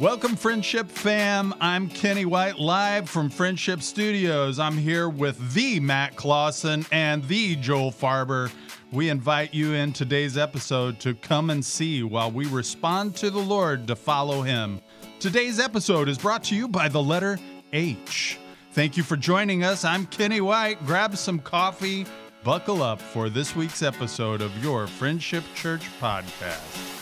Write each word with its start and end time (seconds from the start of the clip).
Welcome, 0.00 0.36
Friendship 0.36 0.88
fam. 0.88 1.52
I'm 1.60 1.88
Kenny 1.88 2.24
White, 2.24 2.60
live 2.60 3.10
from 3.10 3.28
Friendship 3.28 3.82
Studios. 3.82 4.60
I'm 4.60 4.76
here 4.76 5.08
with 5.08 5.54
the 5.54 5.80
Matt 5.80 6.14
Clausen 6.14 6.86
and 6.92 7.24
the 7.24 7.56
Joel 7.56 7.90
Farber. 7.90 8.48
We 8.92 9.08
invite 9.08 9.52
you 9.52 9.74
in 9.74 9.92
today's 9.92 10.38
episode 10.38 11.00
to 11.00 11.14
come 11.14 11.50
and 11.50 11.64
see 11.64 12.04
while 12.04 12.30
we 12.30 12.46
respond 12.46 13.16
to 13.16 13.28
the 13.28 13.40
Lord 13.40 13.88
to 13.88 13.96
follow 13.96 14.42
Him. 14.42 14.80
Today's 15.18 15.58
episode 15.58 16.08
is 16.08 16.16
brought 16.16 16.44
to 16.44 16.54
you 16.54 16.68
by 16.68 16.88
the 16.88 17.02
letter 17.02 17.36
H. 17.72 18.38
Thank 18.74 18.96
you 18.96 19.02
for 19.02 19.16
joining 19.16 19.64
us. 19.64 19.84
I'm 19.84 20.06
Kenny 20.06 20.40
White. 20.40 20.86
Grab 20.86 21.16
some 21.16 21.40
coffee, 21.40 22.06
buckle 22.44 22.84
up 22.84 23.00
for 23.00 23.28
this 23.28 23.56
week's 23.56 23.82
episode 23.82 24.42
of 24.42 24.56
your 24.62 24.86
Friendship 24.86 25.42
Church 25.56 25.88
podcast. 26.00 26.97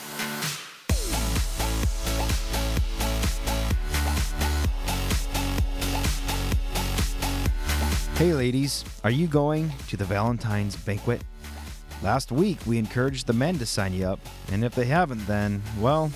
Hey, 8.17 8.33
ladies, 8.33 8.83
are 9.05 9.11
you 9.11 9.27
going 9.27 9.71
to 9.89 9.97
the 9.99 10.07
Valentine's 10.07 10.75
banquet? 10.75 11.21
Last 12.03 12.33
week, 12.33 12.59
we 12.65 12.79
encouraged 12.79 13.27
the 13.27 13.35
men 13.35 13.59
to 13.59 13.67
sign 13.67 13.93
you 13.93 14.07
up, 14.07 14.21
and 14.51 14.65
if 14.65 14.75
they 14.75 14.87
haven't, 14.87 15.27
then, 15.27 15.63
well, 15.81 16.11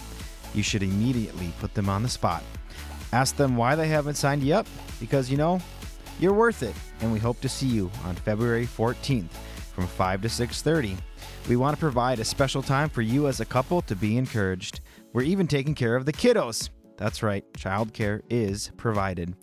you 0.55 0.63
should 0.63 0.83
immediately 0.83 1.53
put 1.61 1.75
them 1.75 1.91
on 1.91 2.03
the 2.03 2.09
spot. 2.09 2.43
Ask 3.13 3.37
them 3.37 3.55
why 3.55 3.75
they 3.75 3.87
haven't 3.87 4.15
signed 4.15 4.43
you 4.43 4.55
up, 4.55 4.67
because 4.99 5.31
you 5.31 5.37
know, 5.37 5.61
you're 6.19 6.33
worth 6.33 6.63
it, 6.63 6.75
and 7.03 7.13
we 7.13 7.19
hope 7.19 7.39
to 7.43 7.51
see 7.51 7.67
you 7.67 7.91
on 8.07 8.15
February 8.15 8.67
14th 8.67 9.33
from 9.75 9.87
5 9.87 10.23
to 10.23 10.29
6:30. 10.29 10.97
We 11.51 11.57
want 11.57 11.77
to 11.77 11.80
provide 11.80 12.19
a 12.19 12.25
special 12.25 12.63
time 12.63 12.89
for 12.89 13.03
you 13.03 13.29
as 13.29 13.41
a 13.41 13.45
couple 13.45 13.83
to 13.83 13.95
be 13.95 14.17
encouraged. 14.17 14.80
We're 15.13 15.25
even 15.25 15.47
taking 15.47 15.75
care 15.75 15.97
of 15.97 16.07
the 16.07 16.15
kiddos. 16.15 16.71
That's 16.97 17.23
right, 17.23 17.45
childcare 17.53 18.23
is 18.30 18.71
provided. 18.79 19.35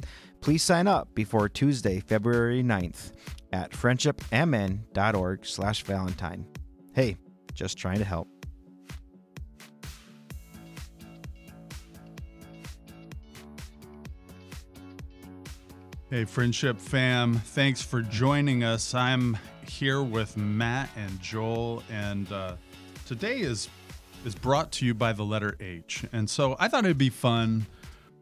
Please 0.47 0.63
sign 0.63 0.87
up 0.87 1.13
before 1.13 1.49
Tuesday, 1.49 1.99
February 1.99 2.63
9th 2.63 3.11
at 3.51 3.69
friendshipmn.org 3.71 5.45
slash 5.45 5.83
valentine. 5.83 6.47
Hey, 6.93 7.17
just 7.53 7.77
trying 7.77 7.97
to 7.97 8.05
help. 8.05 8.29
Hey, 16.09 16.23
Friendship 16.23 16.79
fam, 16.79 17.33
thanks 17.33 17.81
for 17.81 18.01
joining 18.01 18.63
us. 18.63 18.93
I'm 18.93 19.37
here 19.67 20.01
with 20.01 20.37
Matt 20.37 20.89
and 20.95 21.21
Joel, 21.21 21.83
and 21.91 22.31
uh, 22.31 22.55
today 23.05 23.41
is 23.41 23.67
is 24.23 24.33
brought 24.33 24.71
to 24.71 24.85
you 24.85 24.93
by 24.93 25.11
the 25.11 25.23
letter 25.23 25.57
H. 25.59 26.05
And 26.13 26.29
so 26.29 26.55
I 26.57 26.69
thought 26.69 26.85
it'd 26.85 26.97
be 26.97 27.09
fun 27.09 27.65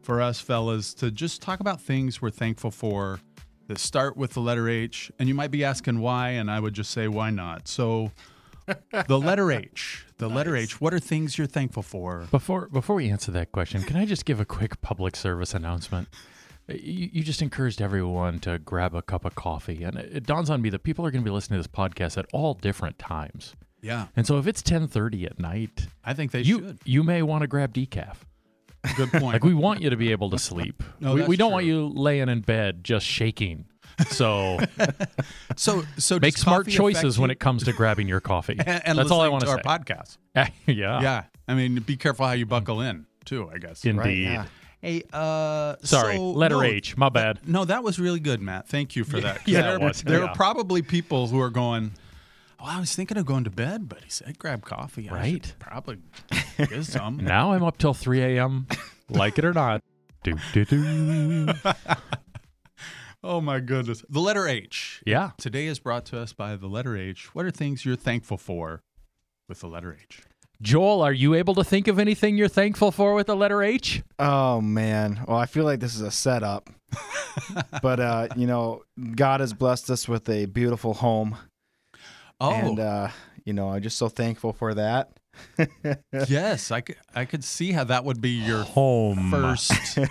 for 0.06 0.22
us 0.22 0.40
fellas 0.40 0.94
to 0.94 1.10
just 1.10 1.42
talk 1.42 1.58
about 1.58 1.80
things 1.80 2.22
we're 2.22 2.30
thankful 2.30 2.70
for 2.70 3.18
that 3.66 3.76
start 3.76 4.16
with 4.16 4.34
the 4.34 4.40
letter 4.40 4.68
H. 4.68 5.10
And 5.18 5.28
you 5.28 5.34
might 5.34 5.50
be 5.50 5.64
asking 5.64 5.98
why, 5.98 6.28
and 6.30 6.48
I 6.48 6.60
would 6.60 6.74
just 6.74 6.92
say, 6.92 7.08
why 7.08 7.30
not? 7.30 7.66
So, 7.66 8.12
the 9.08 9.18
letter 9.18 9.50
H, 9.50 10.06
the 10.18 10.28
letter 10.28 10.54
H, 10.54 10.80
what 10.80 10.94
are 10.94 11.00
things 11.00 11.36
you're 11.36 11.48
thankful 11.48 11.82
for? 11.82 12.28
Before 12.30 12.68
before 12.68 12.94
we 12.94 13.10
answer 13.10 13.32
that 13.32 13.50
question, 13.50 13.82
can 13.82 13.96
I 13.96 14.06
just 14.06 14.24
give 14.24 14.38
a 14.38 14.44
quick 14.44 14.80
public 14.80 15.16
service 15.16 15.54
announcement? 15.54 16.06
Uh, 16.70 16.74
you, 16.74 17.10
you 17.12 17.22
just 17.24 17.42
encouraged 17.42 17.82
everyone 17.82 18.38
to 18.40 18.60
grab 18.60 18.94
a 18.94 19.02
cup 19.02 19.24
of 19.24 19.34
coffee, 19.34 19.82
and 19.82 19.96
it, 19.96 20.18
it 20.18 20.26
dawns 20.26 20.50
on 20.50 20.62
me 20.62 20.70
that 20.70 20.84
people 20.84 21.04
are 21.04 21.10
going 21.10 21.24
to 21.24 21.28
be 21.28 21.34
listening 21.34 21.60
to 21.60 21.68
this 21.68 21.76
podcast 21.76 22.16
at 22.16 22.26
all 22.32 22.54
different 22.54 22.96
times. 23.00 23.56
Yeah, 23.82 24.06
And 24.16 24.24
so 24.24 24.38
if 24.38 24.46
it's 24.46 24.62
ten 24.62 24.86
thirty 24.86 25.26
at 25.26 25.40
night, 25.40 25.88
I 26.04 26.14
think 26.14 26.30
they 26.30 26.42
you 26.42 26.58
should. 26.58 26.78
you 26.84 27.02
may 27.02 27.22
want 27.22 27.42
to 27.42 27.48
grab 27.48 27.74
decaf. 27.74 28.18
Good 28.96 29.10
point. 29.10 29.24
Like 29.24 29.44
we 29.44 29.54
want 29.54 29.80
you 29.82 29.90
to 29.90 29.96
be 29.96 30.12
able 30.12 30.30
to 30.30 30.38
sleep. 30.38 30.82
No, 31.00 31.14
we, 31.14 31.22
we 31.24 31.36
don't 31.36 31.52
want 31.52 31.66
you 31.66 31.86
laying 31.88 32.28
in 32.28 32.40
bed 32.40 32.82
just 32.84 33.04
shaking. 33.06 33.66
So 34.08 34.58
so, 35.56 35.84
so 35.98 36.18
make 36.18 36.36
smart 36.36 36.68
choices 36.68 37.18
when 37.18 37.30
it 37.30 37.40
comes 37.40 37.64
to 37.64 37.72
grabbing 37.72 38.08
your 38.08 38.20
coffee. 38.20 38.56
and, 38.58 38.68
and 38.86 38.98
That's 38.98 39.10
all 39.10 39.20
I 39.20 39.28
listening 39.28 39.32
want 39.32 39.40
to 39.42 39.46
to 39.46 39.70
our 39.70 39.78
say. 39.78 39.84
podcast. 39.84 40.18
yeah, 40.66 41.00
Yeah, 41.00 41.24
I 41.48 41.54
mean, 41.54 41.76
be 41.80 41.96
careful 41.96 42.26
how 42.26 42.32
you 42.32 42.46
buckle 42.46 42.80
in 42.80 43.06
too. 43.24 43.50
I 43.52 43.58
guess. 43.58 43.84
indeed. 43.84 43.98
Right, 43.98 44.16
yeah. 44.18 44.44
Hey, 44.82 45.02
uh, 45.12 45.76
Sorry, 45.82 46.16
so- 46.16 46.30
letter 46.32 46.56
no, 46.56 46.62
H. 46.62 46.96
My 46.96 47.08
bad. 47.08 47.40
No, 47.46 47.64
that 47.64 47.82
was 47.82 47.98
really 47.98 48.20
good, 48.20 48.40
Matt. 48.40 48.68
Thank 48.68 48.94
you 48.96 49.04
for 49.04 49.20
that. 49.20 49.46
Yeah, 49.48 49.62
there, 49.62 49.74
it 49.76 49.80
was. 49.80 50.02
there 50.02 50.20
Yeah. 50.20 50.26
are 50.26 50.34
probably 50.34 50.82
people 50.82 51.26
who 51.28 51.40
are 51.40 51.50
going. 51.50 51.92
Oh, 52.58 52.64
I 52.66 52.80
was 52.80 52.94
thinking 52.94 53.16
of 53.18 53.26
going 53.26 53.44
to 53.44 53.50
bed, 53.50 53.88
but 53.88 54.02
he 54.02 54.10
said 54.10 54.38
grab 54.38 54.64
coffee. 54.64 55.08
I 55.10 55.14
Right. 55.14 55.54
probably 55.58 55.98
get 56.56 56.84
some. 56.84 57.18
Now 57.18 57.52
I'm 57.52 57.62
up 57.62 57.78
till 57.78 57.94
3 57.94 58.22
a.m. 58.22 58.66
like 59.10 59.38
it 59.38 59.44
or 59.44 59.52
not. 59.52 59.82
Do, 60.24 60.34
do, 60.52 60.64
do. 60.64 61.48
oh 63.22 63.40
my 63.40 63.60
goodness. 63.60 64.02
The 64.08 64.18
letter 64.20 64.48
H. 64.48 65.00
Yeah. 65.06 65.30
Today 65.38 65.66
is 65.66 65.78
brought 65.78 66.04
to 66.06 66.18
us 66.18 66.32
by 66.32 66.56
the 66.56 66.66
letter 66.66 66.96
H. 66.96 67.32
What 67.32 67.44
are 67.44 67.50
things 67.52 67.84
you're 67.84 67.94
thankful 67.94 68.36
for 68.36 68.82
with 69.48 69.60
the 69.60 69.68
letter 69.68 69.96
H? 70.00 70.22
Joel, 70.60 71.00
are 71.02 71.12
you 71.12 71.34
able 71.34 71.54
to 71.54 71.62
think 71.62 71.86
of 71.86 72.00
anything 72.00 72.36
you're 72.36 72.48
thankful 72.48 72.90
for 72.90 73.14
with 73.14 73.28
the 73.28 73.36
letter 73.36 73.62
H? 73.62 74.02
Oh, 74.18 74.60
man. 74.60 75.20
Well, 75.28 75.36
I 75.36 75.46
feel 75.46 75.64
like 75.64 75.78
this 75.78 75.94
is 75.94 76.00
a 76.00 76.10
setup. 76.10 76.70
but, 77.82 78.00
uh, 78.00 78.28
you 78.34 78.48
know, 78.48 78.82
God 79.14 79.38
has 79.40 79.52
blessed 79.52 79.90
us 79.90 80.08
with 80.08 80.28
a 80.28 80.46
beautiful 80.46 80.94
home. 80.94 81.36
Oh, 82.40 82.50
And, 82.52 82.78
uh, 82.80 83.08
you 83.44 83.52
know, 83.52 83.70
I'm 83.70 83.82
just 83.82 83.96
so 83.98 84.08
thankful 84.08 84.52
for 84.52 84.74
that. 84.74 85.10
yes. 86.28 86.70
I 86.70 86.80
could, 86.80 86.96
I 87.14 87.24
could 87.26 87.44
see 87.44 87.72
how 87.72 87.84
that 87.84 88.04
would 88.04 88.20
be 88.22 88.30
your 88.30 88.62
Home. 88.62 89.30
first. 89.30 89.98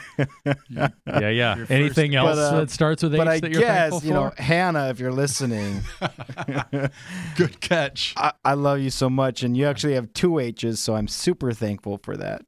Yeah, 0.69 0.89
yeah. 1.29 1.55
Your 1.55 1.65
first- 1.65 1.71
Anything 1.71 2.15
else 2.15 2.35
But, 2.35 2.37
uh, 2.37 2.59
that 2.59 2.69
starts 2.69 3.01
with 3.03 3.13
H 3.15 3.17
but 3.17 3.27
I 3.27 3.39
that 3.39 3.51
you're 3.51 3.61
guess, 3.61 3.89
thankful 3.91 4.07
you 4.07 4.13
know. 4.13 4.31
Hannah, 4.37 4.89
if 4.89 4.99
you're 4.99 5.11
listening, 5.11 5.81
good 7.35 7.59
catch. 7.61 8.13
I, 8.17 8.33
I 8.43 8.53
love 8.53 8.79
you 8.79 8.89
so 8.89 9.09
much. 9.09 9.43
And 9.43 9.55
you 9.57 9.65
actually 9.65 9.93
have 9.95 10.11
two 10.13 10.39
H's, 10.39 10.79
so 10.79 10.95
I'm 10.95 11.07
super 11.07 11.51
thankful 11.53 11.99
for 12.03 12.15
that. 12.17 12.41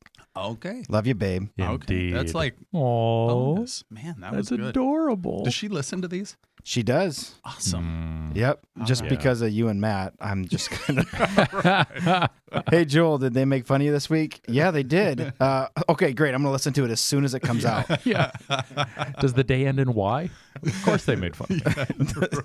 Okay. 0.46 0.84
Love 0.90 1.08
you, 1.08 1.16
babe. 1.16 1.50
Okay. 1.60 2.12
That's 2.12 2.34
like 2.34 2.56
oh, 2.74 3.56
bonus. 3.56 3.84
Man, 3.90 4.16
that 4.20 4.34
that's 4.34 4.52
was 4.52 4.60
good. 4.60 4.62
adorable. 4.62 5.44
Does 5.44 5.54
she 5.54 5.68
listen 5.68 6.02
to 6.02 6.08
these? 6.08 6.38
She 6.64 6.84
does. 6.84 7.36
Awesome. 7.46 8.34
Mm. 8.34 8.38
Yep. 8.38 8.60
Just 8.84 9.04
right. 9.04 9.10
because 9.10 9.42
of 9.42 9.52
you 9.52 9.70
and 9.70 9.80
Matt, 9.80 10.14
I'm 10.20 10.46
just 10.46 10.70
gonna. 10.88 12.30
hey, 12.70 12.84
Joel, 12.84 13.20
did 13.20 13.34
they 13.34 13.46
make 13.46 13.66
fun 13.66 13.80
of 13.80 13.86
you 13.86 13.94
this 13.94 14.10
week? 14.10 14.42
Yeah, 14.48 14.72
they 14.72 14.84
did. 14.84 15.34
Uh, 15.48 15.68
okay, 15.88 16.12
great. 16.14 16.34
I'm 16.34 16.42
gonna 16.42 16.52
listen 16.52 16.74
to 16.74 16.84
it 16.84 16.92
as 16.92 17.00
soon 17.00 17.24
as 17.24 17.34
it 17.34 17.42
comes 17.42 17.64
out. 17.64 18.06
yeah. 18.06 18.32
Does 19.22 19.34
the 19.34 19.44
day 19.44 19.66
end 19.66 19.80
in 19.80 19.94
Y? 19.94 20.30
Of 20.64 20.84
course 20.84 21.06
they 21.06 21.16
made 21.16 21.36
fun. 21.36 21.48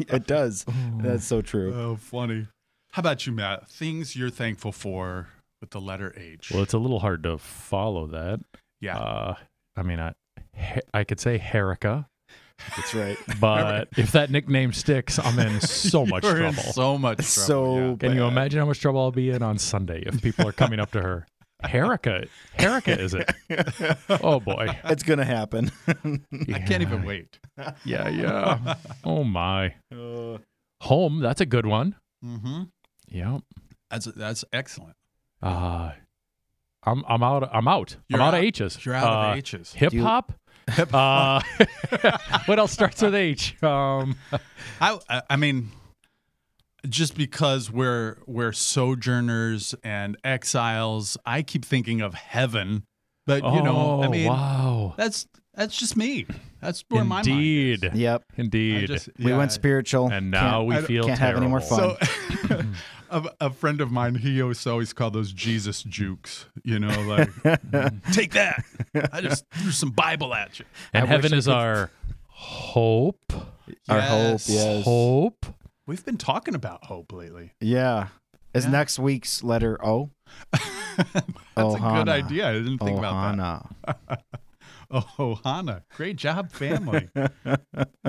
it 0.08 0.26
does. 0.26 0.66
That's 0.98 1.24
so 1.24 1.40
true. 1.40 1.74
Oh, 1.74 1.96
funny. 1.96 2.46
How 2.92 3.00
about 3.00 3.26
you, 3.26 3.32
Matt? 3.32 3.68
Things 3.68 4.14
you're 4.14 4.30
thankful 4.30 4.70
for 4.70 5.28
with 5.62 5.70
the 5.70 5.80
letter 5.80 6.12
H. 6.18 6.50
Well, 6.52 6.62
it's 6.62 6.74
a 6.74 6.78
little 6.78 6.98
hard 7.00 7.22
to 7.22 7.38
follow 7.38 8.08
that. 8.08 8.40
yeah. 8.82 8.98
Uh, 8.98 9.34
I 9.76 9.82
mean, 9.82 9.98
I, 10.00 10.12
I 10.92 11.04
could 11.04 11.18
say 11.20 11.38
Herica, 11.38 12.04
That's 12.76 12.94
right. 12.94 13.16
but 13.40 13.88
if 13.96 14.12
that 14.12 14.30
nickname 14.30 14.72
sticks, 14.74 15.18
I'm 15.18 15.38
in 15.38 15.60
so 15.62 16.04
much 16.12 16.24
You're 16.24 16.42
in 16.42 16.52
trouble. 16.52 16.72
so 16.74 16.98
much 16.98 17.16
trouble. 17.18 17.46
So 17.46 17.76
yeah. 17.90 17.96
Can 18.00 18.14
you 18.14 18.24
imagine 18.24 18.58
how 18.60 18.66
much 18.66 18.80
trouble 18.80 19.00
I'll 19.00 19.10
be 19.12 19.30
in 19.30 19.42
on 19.42 19.56
Sunday 19.56 20.02
if 20.04 20.20
people 20.20 20.46
are 20.46 20.52
coming 20.52 20.78
up 20.80 20.90
to 20.90 21.00
her? 21.00 21.26
Herica, 21.64 22.28
Herica, 22.58 22.98
is 22.98 23.14
it? 23.14 23.30
Oh 24.22 24.40
boy, 24.40 24.76
It's 24.86 25.04
gonna 25.04 25.24
happen. 25.24 25.70
I 25.88 26.58
can't 26.58 26.82
even 26.82 27.04
wait. 27.04 27.38
Yeah, 27.84 28.08
yeah. 28.08 28.74
Oh 29.04 29.22
my. 29.22 29.74
Home, 30.82 31.20
that's 31.20 31.40
a 31.40 31.46
good 31.46 31.64
one. 31.66 31.94
Mm-hmm. 32.24 32.62
Yeah. 33.06 33.38
That's 33.90 34.06
that's 34.06 34.44
excellent. 34.52 34.96
Uh 35.42 35.92
I'm 36.84 37.04
I'm 37.06 37.22
out. 37.22 37.48
I'm 37.54 37.68
out. 37.68 37.96
You're 38.08 38.20
I'm 38.20 38.28
out, 38.28 38.34
out- 38.34 38.40
of 38.40 38.44
H's. 38.44 38.84
You're 38.84 38.94
out 38.94 39.28
Uh, 39.28 39.30
of 39.32 39.38
H's. 39.38 39.72
Hip 39.74 39.92
hop. 39.94 40.32
Uh, 40.78 41.40
what 42.46 42.58
else 42.60 42.70
starts 42.70 43.02
with 43.02 43.14
H? 43.16 43.60
Um, 43.64 44.14
I 44.80 44.96
I- 45.08 45.22
I 45.30 45.36
mean, 45.36 45.70
just 46.88 47.16
because 47.16 47.70
we're 47.70 48.18
we're 48.26 48.52
sojourners 48.52 49.74
and 49.82 50.16
exiles, 50.22 51.16
I 51.26 51.42
keep 51.42 51.64
thinking 51.64 52.00
of 52.00 52.14
heaven. 52.14 52.84
But 53.26 53.42
you 53.44 53.62
know, 53.62 54.02
I 54.02 54.06
oh, 54.06 54.10
mean, 54.10 54.28
wow. 54.28 54.94
that's 54.96 55.26
that's 55.54 55.76
just 55.76 55.96
me. 55.96 56.26
That's 56.60 56.84
where 56.88 57.02
my 57.04 57.22
mind 57.22 57.26
is. 57.26 57.32
Indeed. 57.82 57.90
yep. 57.94 58.22
Indeed. 58.36 58.86
just- 58.86 59.10
We 59.18 59.32
went 59.32 59.50
spiritual. 59.52 60.08
and 60.12 60.30
now 60.30 60.58
Can't- 60.58 60.66
we 60.68 60.76
I 60.76 60.80
feel 60.82 61.04
can't 61.06 61.18
have 61.18 61.36
any 61.36 61.48
more 61.48 61.60
fun. 61.60 61.96
So, 62.48 62.62
a, 63.12 63.46
a 63.46 63.50
friend 63.50 63.80
of 63.80 63.90
mine, 63.90 64.16
he 64.16 64.40
always 64.42 64.66
always 64.66 64.92
called 64.92 65.12
those 65.14 65.32
Jesus 65.32 65.82
jukes. 65.82 66.46
You 66.64 66.78
know, 66.78 67.00
like 67.02 67.30
take 68.12 68.32
that. 68.32 68.64
I 69.12 69.20
just 69.20 69.44
threw 69.54 69.70
some 69.70 69.90
Bible 69.90 70.34
at 70.34 70.58
you. 70.58 70.64
And 70.92 71.04
I 71.04 71.06
heaven 71.06 71.34
is 71.34 71.44
could- 71.46 71.54
our 71.54 71.90
hope. 72.28 73.32
Our 73.88 74.00
hope, 74.00 74.40
yes. 74.46 74.84
Hope. 74.84 75.46
We've 75.86 76.04
been 76.04 76.18
talking 76.18 76.54
about 76.54 76.84
hope 76.86 77.12
lately. 77.12 77.52
yeah. 77.60 78.08
Is 78.54 78.64
Yeah. 78.66 78.70
next 78.72 78.98
week's 78.98 79.42
letter 79.42 79.78
O? 79.84 80.10
That's 80.52 81.74
a 81.74 81.78
good 81.78 82.08
idea. 82.08 82.48
I 82.50 82.52
didn't 82.52 82.78
think 82.78 82.98
about 82.98 83.36
that. 83.88 84.22
Oh, 85.18 85.38
Hannah. 85.42 85.84
Great 85.96 86.16
job, 86.16 86.52
family. 86.52 87.08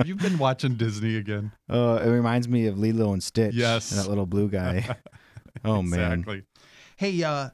You've 0.04 0.18
been 0.18 0.38
watching 0.38 0.74
Disney 0.74 1.16
again. 1.16 1.52
Uh, 1.68 2.00
it 2.04 2.08
reminds 2.08 2.48
me 2.48 2.66
of 2.66 2.78
Lilo 2.78 3.12
and 3.12 3.22
Stitch. 3.22 3.54
Yes. 3.54 3.90
and 3.90 4.00
that 4.00 4.08
little 4.08 4.26
blue 4.26 4.48
guy. 4.48 4.96
oh 5.64 5.82
man. 5.82 6.12
exactly. 6.12 6.42
Hey, 6.96 7.22
uh, 7.22 7.50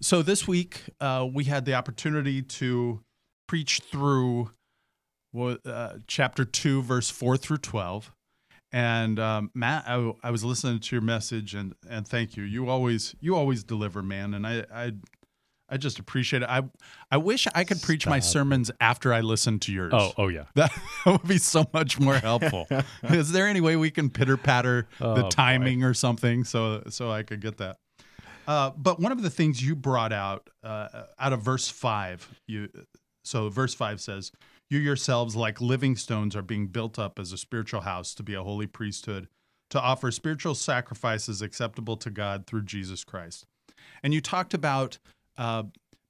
so 0.00 0.22
this 0.22 0.48
week 0.48 0.82
uh, 1.00 1.26
we 1.32 1.44
had 1.44 1.66
the 1.66 1.74
opportunity 1.74 2.42
to 2.42 3.02
preach 3.46 3.80
through 3.80 4.50
uh, 5.36 5.94
chapter 6.06 6.44
two, 6.44 6.82
verse 6.82 7.10
four 7.10 7.36
through 7.36 7.58
twelve. 7.58 8.12
And 8.72 9.18
um, 9.18 9.50
Matt, 9.54 9.84
I, 9.86 10.12
I 10.22 10.30
was 10.30 10.44
listening 10.44 10.78
to 10.78 10.96
your 10.96 11.02
message, 11.02 11.54
and 11.54 11.74
and 11.88 12.06
thank 12.06 12.36
you. 12.36 12.44
You 12.44 12.68
always 12.68 13.14
you 13.20 13.36
always 13.36 13.62
deliver, 13.64 14.02
man. 14.02 14.32
And 14.32 14.46
I 14.46 14.64
I, 14.72 14.92
I 15.70 15.76
just 15.76 15.98
appreciate 15.98 16.42
it. 16.42 16.48
I 16.48 16.62
I 17.10 17.16
wish 17.16 17.46
I 17.54 17.64
could 17.64 17.80
preach 17.80 18.06
my 18.06 18.18
sermons 18.18 18.70
after 18.80 19.12
I 19.14 19.20
listen 19.20 19.58
to 19.60 19.72
yours. 19.72 19.92
Oh, 19.94 20.12
oh 20.18 20.28
yeah. 20.28 20.44
That 20.54 20.72
would 21.06 21.26
be 21.28 21.38
so 21.38 21.64
much 21.72 22.00
more 22.00 22.16
helpful. 22.16 22.66
Is 23.04 23.32
there 23.32 23.46
any 23.46 23.60
way 23.60 23.76
we 23.76 23.90
can 23.90 24.10
pitter 24.10 24.36
patter 24.36 24.88
Oh, 25.00 25.14
the 25.14 25.22
boy. 25.22 25.28
timing 25.28 25.84
or 25.84 25.94
something 25.94 26.44
so 26.44 26.82
so 26.88 27.10
I 27.10 27.22
could 27.22 27.40
get 27.40 27.58
that? 27.58 27.76
Uh, 28.48 28.70
but 28.76 28.98
one 28.98 29.12
of 29.12 29.22
the 29.22 29.30
things 29.30 29.64
you 29.64 29.76
brought 29.76 30.12
out 30.12 30.50
uh, 30.64 31.04
out 31.18 31.32
of 31.32 31.42
verse 31.42 31.68
five, 31.68 32.28
you 32.48 32.68
so 33.22 33.48
verse 33.48 33.74
five 33.74 34.00
says, 34.00 34.32
"You 34.68 34.78
yourselves, 34.80 35.36
like 35.36 35.60
living 35.60 35.94
stones, 35.94 36.34
are 36.34 36.42
being 36.42 36.66
built 36.66 36.98
up 36.98 37.18
as 37.20 37.30
a 37.32 37.38
spiritual 37.38 37.82
house 37.82 38.12
to 38.14 38.24
be 38.24 38.34
a 38.34 38.42
holy 38.42 38.66
priesthood, 38.66 39.28
to 39.68 39.80
offer 39.80 40.10
spiritual 40.10 40.56
sacrifices 40.56 41.42
acceptable 41.42 41.96
to 41.98 42.10
God 42.10 42.46
through 42.48 42.62
Jesus 42.62 43.04
Christ." 43.04 43.46
And 44.02 44.12
you 44.12 44.20
talked 44.20 44.52
about 44.54 44.98
uh, 45.40 45.62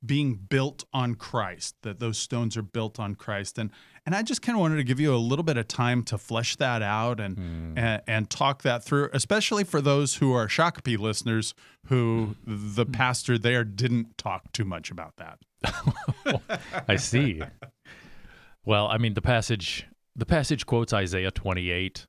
being 0.05 0.35
built 0.35 0.85
on 0.93 1.15
Christ, 1.15 1.75
that 1.82 2.00
those 2.00 2.17
stones 2.19 2.56
are 2.56 2.62
built 2.62 2.99
on 2.99 3.15
Christ. 3.15 3.59
And 3.59 3.71
and 4.06 4.15
I 4.15 4.23
just 4.23 4.41
kind 4.41 4.56
of 4.56 4.61
wanted 4.61 4.77
to 4.77 4.85
give 4.85 4.99
you 4.99 5.15
a 5.15 5.19
little 5.19 5.43
bit 5.43 5.59
of 5.59 5.69
time 5.69 6.03
to 6.05 6.17
flesh 6.17 6.56
that 6.56 6.81
out 6.82 7.21
and 7.21 7.37
Hmm. 7.37 7.79
and, 7.79 8.03
and 8.06 8.31
talk 8.31 8.62
that 8.62 8.82
through, 8.82 9.11
especially 9.12 9.62
for 9.62 9.81
those 9.82 10.17
who 10.17 10.32
are 10.32 10.47
Shakopee 10.49 10.99
listeners 10.99 11.55
who 11.87 12.35
the 12.47 12.87
pastor 12.87 13.37
there 13.38 13.62
didn't 13.65 14.17
talk 14.19 14.50
too 14.53 14.65
much 14.65 14.91
about 14.91 15.15
that. 15.17 15.38
I 16.88 16.97
see. 16.97 17.43
Well, 18.65 18.88
I 18.88 18.97
mean 18.99 19.15
the 19.15 19.23
passage 19.23 19.87
the 20.17 20.26
passage 20.26 20.67
quotes 20.67 20.93
Isaiah 20.93 21.31
28 21.31 22.06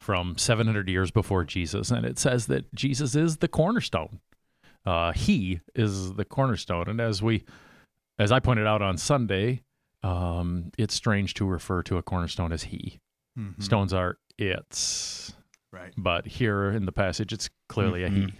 from 0.00 0.36
700 0.36 0.88
years 0.88 1.10
before 1.10 1.44
Jesus 1.44 1.90
and 1.90 2.04
it 2.04 2.18
says 2.18 2.46
that 2.46 2.74
Jesus 2.74 3.14
is 3.14 3.36
the 3.38 3.48
cornerstone. 3.48 4.20
Uh, 4.86 5.12
he 5.12 5.60
is 5.74 6.12
the 6.14 6.24
cornerstone 6.24 6.88
and 6.88 7.00
as 7.00 7.22
we 7.22 7.44
as 8.18 8.30
I 8.30 8.38
pointed 8.38 8.66
out 8.66 8.80
on 8.82 8.96
Sunday, 8.98 9.62
um, 10.02 10.70
it's 10.78 10.94
strange 10.94 11.34
to 11.34 11.44
refer 11.46 11.82
to 11.84 11.96
a 11.96 12.02
cornerstone 12.02 12.52
as 12.52 12.64
he. 12.64 13.00
Stones 13.58 13.92
are 13.92 14.18
its 14.38 15.34
Right. 15.72 15.92
but 15.96 16.26
here 16.26 16.70
in 16.70 16.86
the 16.86 16.92
passage 16.92 17.32
it's 17.32 17.50
clearly 17.68 18.04
a 18.04 18.08
Mhm. 18.10 18.30
he 18.30 18.38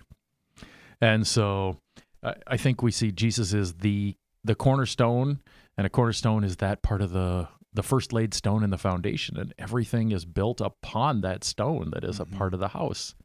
and 1.01 1.27
so 1.27 1.79
I, 2.23 2.35
I 2.47 2.57
think 2.57 2.81
we 2.83 2.93
see 2.93 3.11
jesus 3.11 3.53
is 3.53 3.75
the 3.75 4.17
the 4.45 4.55
cornerstone 4.55 5.41
and 5.77 5.85
a 5.87 5.91
cornerstone 5.91 6.45
is 6.45 6.57
that 6.59 6.83
part 6.83 7.03
of 7.03 7.11
the 7.11 7.49
the 7.73 7.83
first 7.83 8.13
laid 8.13 8.35
stone 8.35 8.63
in 8.63 8.71
the 8.71 8.79
foundation 8.79 9.37
and 9.37 9.53
everything 9.59 10.13
is 10.13 10.25
built 10.25 10.61
upon 10.61 11.23
that 11.23 11.43
stone 11.43 11.91
that 11.93 12.05
is 12.05 12.21
a 12.21 12.25
part 12.25 12.55
of 12.55 12.61
the 12.61 12.69
house 12.69 13.17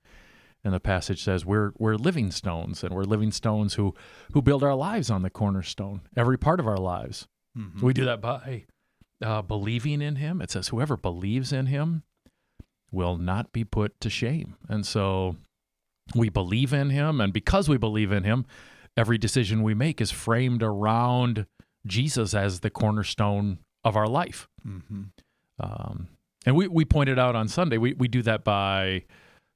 and 0.63 0.73
the 0.73 0.79
passage 0.79 1.23
says 1.23 1.45
we're 1.45 1.71
we're 1.77 1.95
living 1.95 2.31
stones 2.31 2.83
and 2.83 2.93
we're 2.93 3.03
living 3.03 3.31
stones 3.31 3.75
who 3.75 3.93
who 4.33 4.41
build 4.41 4.63
our 4.63 4.75
lives 4.75 5.09
on 5.09 5.21
the 5.21 5.29
cornerstone 5.29 6.01
every 6.17 6.37
part 6.37 6.59
of 6.59 6.67
our 6.67 6.77
lives 6.77 7.27
Mhm. 7.57 7.81
we 7.81 7.93
do 7.93 8.05
that 8.05 8.21
by 8.21 8.65
uh, 9.21 9.41
believing 9.41 10.01
in 10.01 10.15
him. 10.15 10.41
It 10.41 10.49
says, 10.51 10.69
whoever 10.69 10.95
believes 10.95 11.51
in 11.51 11.65
him 11.65 12.03
will 12.91 13.17
not 13.17 13.51
be 13.51 13.65
put 13.65 13.99
to 13.99 14.09
shame. 14.09 14.55
And 14.69 14.85
so 14.85 15.35
we 16.15 16.29
believe 16.29 16.71
in 16.71 16.89
him. 16.91 17.19
And 17.19 17.33
because 17.33 17.67
we 17.67 17.77
believe 17.77 18.11
in 18.13 18.23
him, 18.23 18.45
every 18.95 19.17
decision 19.17 19.61
we 19.61 19.73
make 19.73 19.99
is 19.99 20.11
framed 20.11 20.63
around 20.63 21.47
Jesus 21.85 22.33
as 22.33 22.61
the 22.61 22.69
cornerstone 22.69 23.59
of 23.83 23.97
our 23.97 24.07
life. 24.07 24.47
Mhm. 24.65 25.09
Um, 25.59 26.07
and 26.45 26.55
we, 26.55 26.67
we 26.69 26.85
pointed 26.85 27.19
out 27.19 27.35
on 27.35 27.47
Sunday, 27.49 27.77
we, 27.77 27.93
we 27.93 28.07
do 28.07 28.21
that 28.21 28.43
by 28.45 29.03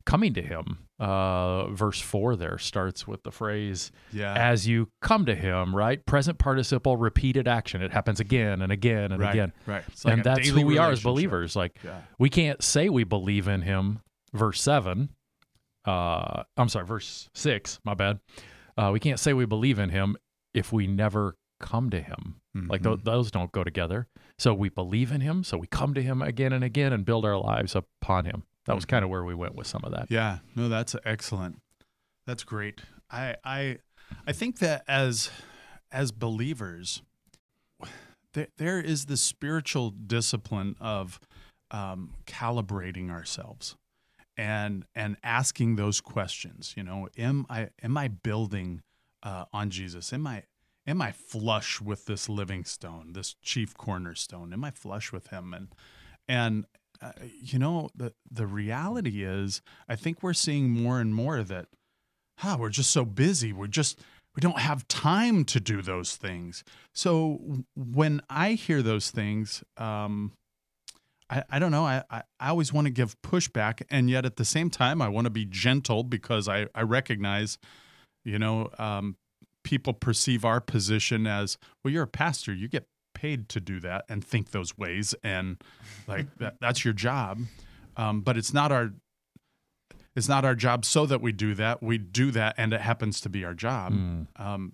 coming 0.06 0.34
to 0.34 0.42
him. 0.42 0.80
Uh, 1.04 1.68
verse 1.72 2.00
4 2.00 2.38
there 2.38 2.58
starts 2.58 3.06
with 3.06 3.24
the 3.24 3.32
phrase, 3.32 3.92
Yeah. 4.14 4.34
as 4.36 4.66
you 4.68 4.88
come 5.02 5.26
to 5.26 5.36
him, 5.36 5.76
right? 5.76 6.06
Present 6.06 6.38
participle, 6.40 6.96
repeated 6.96 7.46
action. 7.48 7.82
It 7.82 7.92
happens 7.92 8.22
again 8.22 8.62
and 8.62 8.72
again 8.72 9.12
and 9.12 9.20
right. 9.22 9.32
again. 9.32 9.52
Right. 9.66 9.84
Like 10.06 10.14
and 10.14 10.24
that's 10.24 10.48
who 10.48 10.66
we 10.66 10.78
are 10.78 10.92
as 10.92 11.02
believers. 11.04 11.56
Like 11.58 11.78
Yeah. 11.84 12.00
we 12.20 12.30
can't 12.30 12.64
say 12.64 12.88
we 12.88 13.04
believe 13.04 13.48
in 13.50 13.64
him. 13.64 14.00
Verse 14.34 14.62
seven. 14.62 15.10
Uh, 15.86 16.44
I'm 16.56 16.70
sorry, 16.70 16.86
verse 16.86 17.30
six. 17.34 17.80
My 17.84 17.94
bad. 17.96 18.20
Uh, 18.78 18.92
we 18.94 19.00
can't 19.00 19.20
say 19.20 19.34
we 19.34 19.46
believe 19.46 19.80
in 19.80 19.90
him 19.90 20.16
if 20.54 20.72
we 20.72 20.88
never 20.88 21.36
come 21.60 21.90
to 21.90 22.00
him. 22.02 22.36
Like 22.56 22.82
Mhm. 22.82 22.84
tho- 22.84 22.96
those 22.98 23.30
don't 23.32 23.52
go 23.52 23.64
together. 23.64 24.08
So 24.38 24.54
we 24.54 24.70
believe 24.70 25.12
in 25.12 25.22
him. 25.22 25.44
So 25.44 25.58
we 25.58 25.68
come 25.68 25.94
to 25.96 26.02
him 26.02 26.22
again 26.22 26.54
and 26.54 26.64
again 26.64 26.94
and 26.94 27.04
build 27.04 27.26
our 27.26 27.38
lives 27.38 27.76
upon 27.76 28.26
him. 28.26 28.44
That 28.66 28.76
was 28.76 28.86
Mhm. 28.86 28.90
kind 28.90 29.04
of 29.06 29.10
where 29.12 29.24
we 29.26 29.34
went 29.36 29.56
with 29.56 29.68
some 29.68 29.82
of 29.84 29.92
that. 29.92 30.10
Yeah, 30.10 30.40
no, 30.56 30.70
that's 30.70 30.96
excellent. 31.06 31.62
That's 32.26 32.44
great. 32.44 32.82
I 33.10 33.36
I 33.44 33.80
I 34.26 34.32
think 34.32 34.60
that 34.60 34.84
as 34.88 35.30
as 35.92 36.12
believers, 36.12 37.02
there 38.34 38.48
there 38.58 38.80
is 38.82 39.06
the 39.06 39.18
spiritual 39.18 39.92
discipline 39.92 40.76
of 40.80 41.20
um, 41.72 42.14
calibrating 42.26 43.10
ourselves 43.10 43.76
and 44.38 44.86
and 44.96 45.18
asking 45.24 45.76
those 45.76 46.02
questions. 46.02 46.74
You 46.78 46.84
know, 46.84 47.10
am 47.18 47.46
I 47.50 47.70
am 47.82 47.98
I 47.98 48.08
building 48.08 48.82
uh, 49.24 49.46
on 49.54 49.70
Jesus? 49.70 50.14
Am 50.14 50.26
I 50.26 50.44
am 50.88 51.02
I 51.02 51.12
flush 51.12 51.82
with 51.82 52.06
this 52.06 52.30
living 52.30 52.64
stone, 52.66 53.14
this 53.14 53.36
chief 53.42 53.76
cornerstone? 53.76 54.54
Am 54.54 54.64
I 54.64 54.72
flush 54.72 55.12
with 55.12 55.28
him? 55.28 55.54
And 55.54 55.68
and 56.28 56.66
uh, 57.04 57.12
you 57.42 57.60
know 57.60 57.90
the 57.96 58.14
the 58.32 58.48
reality 58.48 59.24
is, 59.24 59.62
I 59.88 59.96
think 59.96 60.24
we're 60.24 60.34
seeing 60.34 60.70
more 60.70 61.00
and 61.00 61.14
more 61.14 61.44
that, 61.44 61.68
ah, 62.44 62.58
we're 62.60 62.70
just 62.70 62.92
so 62.92 63.06
busy. 63.06 63.52
We're 63.52 63.68
just 63.68 64.00
we 64.36 64.42
don't 64.42 64.60
have 64.60 64.88
time 64.88 65.46
to 65.46 65.60
do 65.60 65.82
those 65.82 66.16
things. 66.16 66.64
So 66.94 67.64
when 67.76 68.22
I 68.30 68.54
hear 68.54 68.82
those 68.82 69.12
things, 69.12 69.64
um, 69.78 70.32
I, 71.30 71.44
I 71.50 71.60
don't 71.60 71.72
know. 71.72 71.86
I, 71.86 72.04
I, 72.10 72.24
I 72.40 72.50
always 72.50 72.74
want 72.74 72.86
to 72.86 72.92
give 72.92 73.22
pushback, 73.22 73.84
and 73.90 74.10
yet 74.10 74.26
at 74.26 74.38
the 74.38 74.46
same 74.46 74.70
time, 74.70 75.02
I 75.02 75.10
want 75.10 75.26
to 75.26 75.32
be 75.32 75.46
gentle 75.46 76.04
because 76.04 76.48
I, 76.48 76.68
I 76.74 76.82
recognize, 76.82 77.58
you 78.24 78.40
know, 78.40 78.70
um, 78.80 79.18
people 79.64 79.94
perceive 79.94 80.46
our 80.46 80.60
position 80.60 81.28
as 81.28 81.58
well. 81.84 81.94
You're 81.94 82.04
a 82.04 82.08
pastor. 82.08 82.54
You 82.54 82.68
get 82.68 82.88
paid 83.24 83.48
to 83.48 83.62
do 83.62 83.80
that 83.80 84.04
and 84.10 84.22
think 84.22 84.52
those 84.52 84.78
ways, 84.78 85.16
and 85.24 85.56
like 86.08 86.28
that, 86.40 86.58
that's 86.62 86.84
your 86.84 86.94
job. 86.94 87.40
Um, 87.96 88.20
but 88.20 88.36
it's 88.36 88.54
not 88.54 88.70
our 88.70 88.92
it's 90.14 90.28
not 90.28 90.44
our 90.44 90.56
job 90.56 90.84
so 90.84 91.06
that 91.06 91.22
we 91.22 91.32
do 91.32 91.56
that. 91.56 91.82
We 91.82 91.98
do 91.98 92.32
that, 92.32 92.56
and 92.58 92.74
it 92.74 92.82
happens 92.82 93.22
to 93.22 93.30
be 93.30 93.46
our 93.46 93.54
job. 93.54 93.94
Mm. 93.94 94.28
Um, 94.36 94.74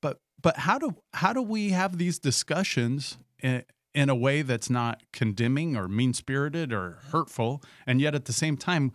but 0.00 0.20
but 0.40 0.58
how 0.58 0.78
do 0.78 0.94
how 1.14 1.32
do 1.32 1.42
we 1.42 1.70
have 1.70 1.98
these 1.98 2.20
discussions 2.20 3.18
in, 3.42 3.64
in 3.92 4.08
a 4.08 4.14
way 4.14 4.42
that's 4.42 4.70
not 4.70 5.02
condemning 5.12 5.76
or 5.76 5.88
mean 5.88 6.14
spirited 6.14 6.72
or 6.72 6.98
hurtful, 7.10 7.60
and 7.88 8.00
yet 8.00 8.14
at 8.14 8.26
the 8.26 8.32
same 8.32 8.56
time 8.56 8.92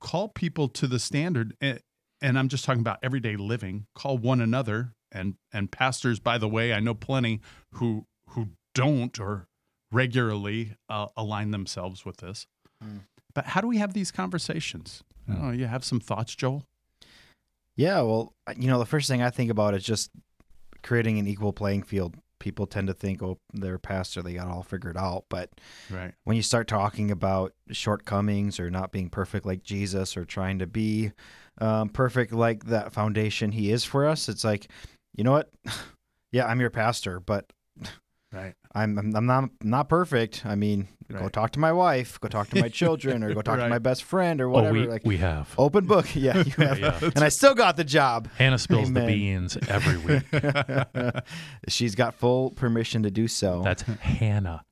call 0.00 0.28
people 0.28 0.68
to 0.68 0.86
the 0.86 0.98
standard? 0.98 1.56
And, 1.62 1.80
and 2.20 2.38
I'm 2.38 2.48
just 2.48 2.66
talking 2.66 2.80
about 2.80 2.98
everyday 3.02 3.36
living. 3.36 3.86
Call 3.94 4.18
one 4.18 4.42
another 4.42 4.92
and 5.12 5.34
and 5.52 5.70
pastors. 5.70 6.18
By 6.18 6.38
the 6.38 6.48
way, 6.48 6.72
I 6.72 6.80
know 6.80 6.94
plenty 6.94 7.40
who 7.72 8.06
who 8.30 8.48
don't 8.74 9.18
or 9.18 9.46
regularly 9.92 10.76
uh, 10.88 11.06
align 11.16 11.50
themselves 11.50 12.04
with 12.04 12.18
this. 12.18 12.46
Mm. 12.84 13.00
But 13.34 13.46
how 13.46 13.60
do 13.60 13.68
we 13.68 13.78
have 13.78 13.92
these 13.94 14.10
conversations? 14.10 15.02
Know, 15.28 15.50
you 15.50 15.66
have 15.66 15.84
some 15.84 15.98
thoughts, 16.00 16.34
Joel? 16.36 16.64
Yeah, 17.74 18.00
well, 18.02 18.32
you 18.56 18.68
know, 18.68 18.78
the 18.78 18.86
first 18.86 19.08
thing 19.08 19.22
I 19.22 19.30
think 19.30 19.50
about 19.50 19.74
is 19.74 19.82
just 19.84 20.10
creating 20.82 21.18
an 21.18 21.26
equal 21.26 21.52
playing 21.52 21.82
field. 21.82 22.14
People 22.38 22.66
tend 22.66 22.86
to 22.86 22.94
think, 22.94 23.22
oh, 23.22 23.38
they're 23.52 23.74
a 23.74 23.78
pastor, 23.78 24.22
they 24.22 24.34
got 24.34 24.46
it 24.46 24.50
all 24.52 24.62
figured 24.62 24.96
out. 24.96 25.24
But 25.28 25.50
Right. 25.90 26.14
when 26.24 26.36
you 26.36 26.42
start 26.42 26.68
talking 26.68 27.10
about 27.10 27.54
shortcomings 27.70 28.60
or 28.60 28.70
not 28.70 28.92
being 28.92 29.10
perfect 29.10 29.44
like 29.44 29.62
Jesus 29.62 30.16
or 30.16 30.24
trying 30.24 30.58
to 30.60 30.66
be 30.66 31.12
um, 31.58 31.88
perfect 31.88 32.32
like 32.32 32.66
that 32.66 32.92
foundation 32.92 33.52
he 33.52 33.70
is 33.70 33.84
for 33.84 34.06
us, 34.06 34.28
it's 34.28 34.44
like, 34.44 34.70
you 35.16 35.24
know 35.24 35.32
what? 35.32 35.50
yeah, 36.32 36.46
I'm 36.46 36.60
your 36.60 36.70
pastor, 36.70 37.18
but 37.20 37.46
Right. 38.32 38.54
I'm 38.74 38.98
I'm, 38.98 39.16
I'm 39.16 39.26
not 39.26 39.50
not 39.62 39.88
perfect. 39.88 40.44
I 40.44 40.56
mean, 40.56 40.88
go 41.10 41.28
talk 41.30 41.52
to 41.52 41.58
my 41.60 41.72
wife, 41.72 42.20
go 42.20 42.28
talk 42.28 42.50
to 42.50 42.60
my 42.60 42.68
children, 42.80 43.22
or 43.22 43.32
go 43.32 43.40
talk 43.40 43.56
Right. 43.56 43.64
to 43.64 43.70
my 43.70 43.78
best 43.78 44.02
friend, 44.04 44.40
or 44.42 44.48
Oh, 44.48 44.50
whatever. 44.50 44.74
we, 44.74 44.86
like 44.86 45.02
we 45.06 45.16
have. 45.18 45.54
open 45.56 45.86
book. 45.86 46.14
Yeah, 46.14 46.36
you 46.44 46.52
have, 46.64 46.78
yeah. 46.78 46.98
and 47.14 47.20
I 47.24 47.30
still 47.30 47.54
got 47.54 47.76
the 47.78 47.84
job. 47.84 48.28
Hannah 48.36 48.58
spills 48.58 48.88
Amen. 48.88 49.06
the 49.06 49.12
beans 49.12 49.56
every 49.68 49.96
week. 49.96 50.24
She's 51.68 51.94
got 51.94 52.14
full 52.14 52.50
permission 52.50 53.04
to 53.04 53.10
do 53.10 53.26
so. 53.28 53.62
That's 53.64 53.82
Hannah. 53.82 54.64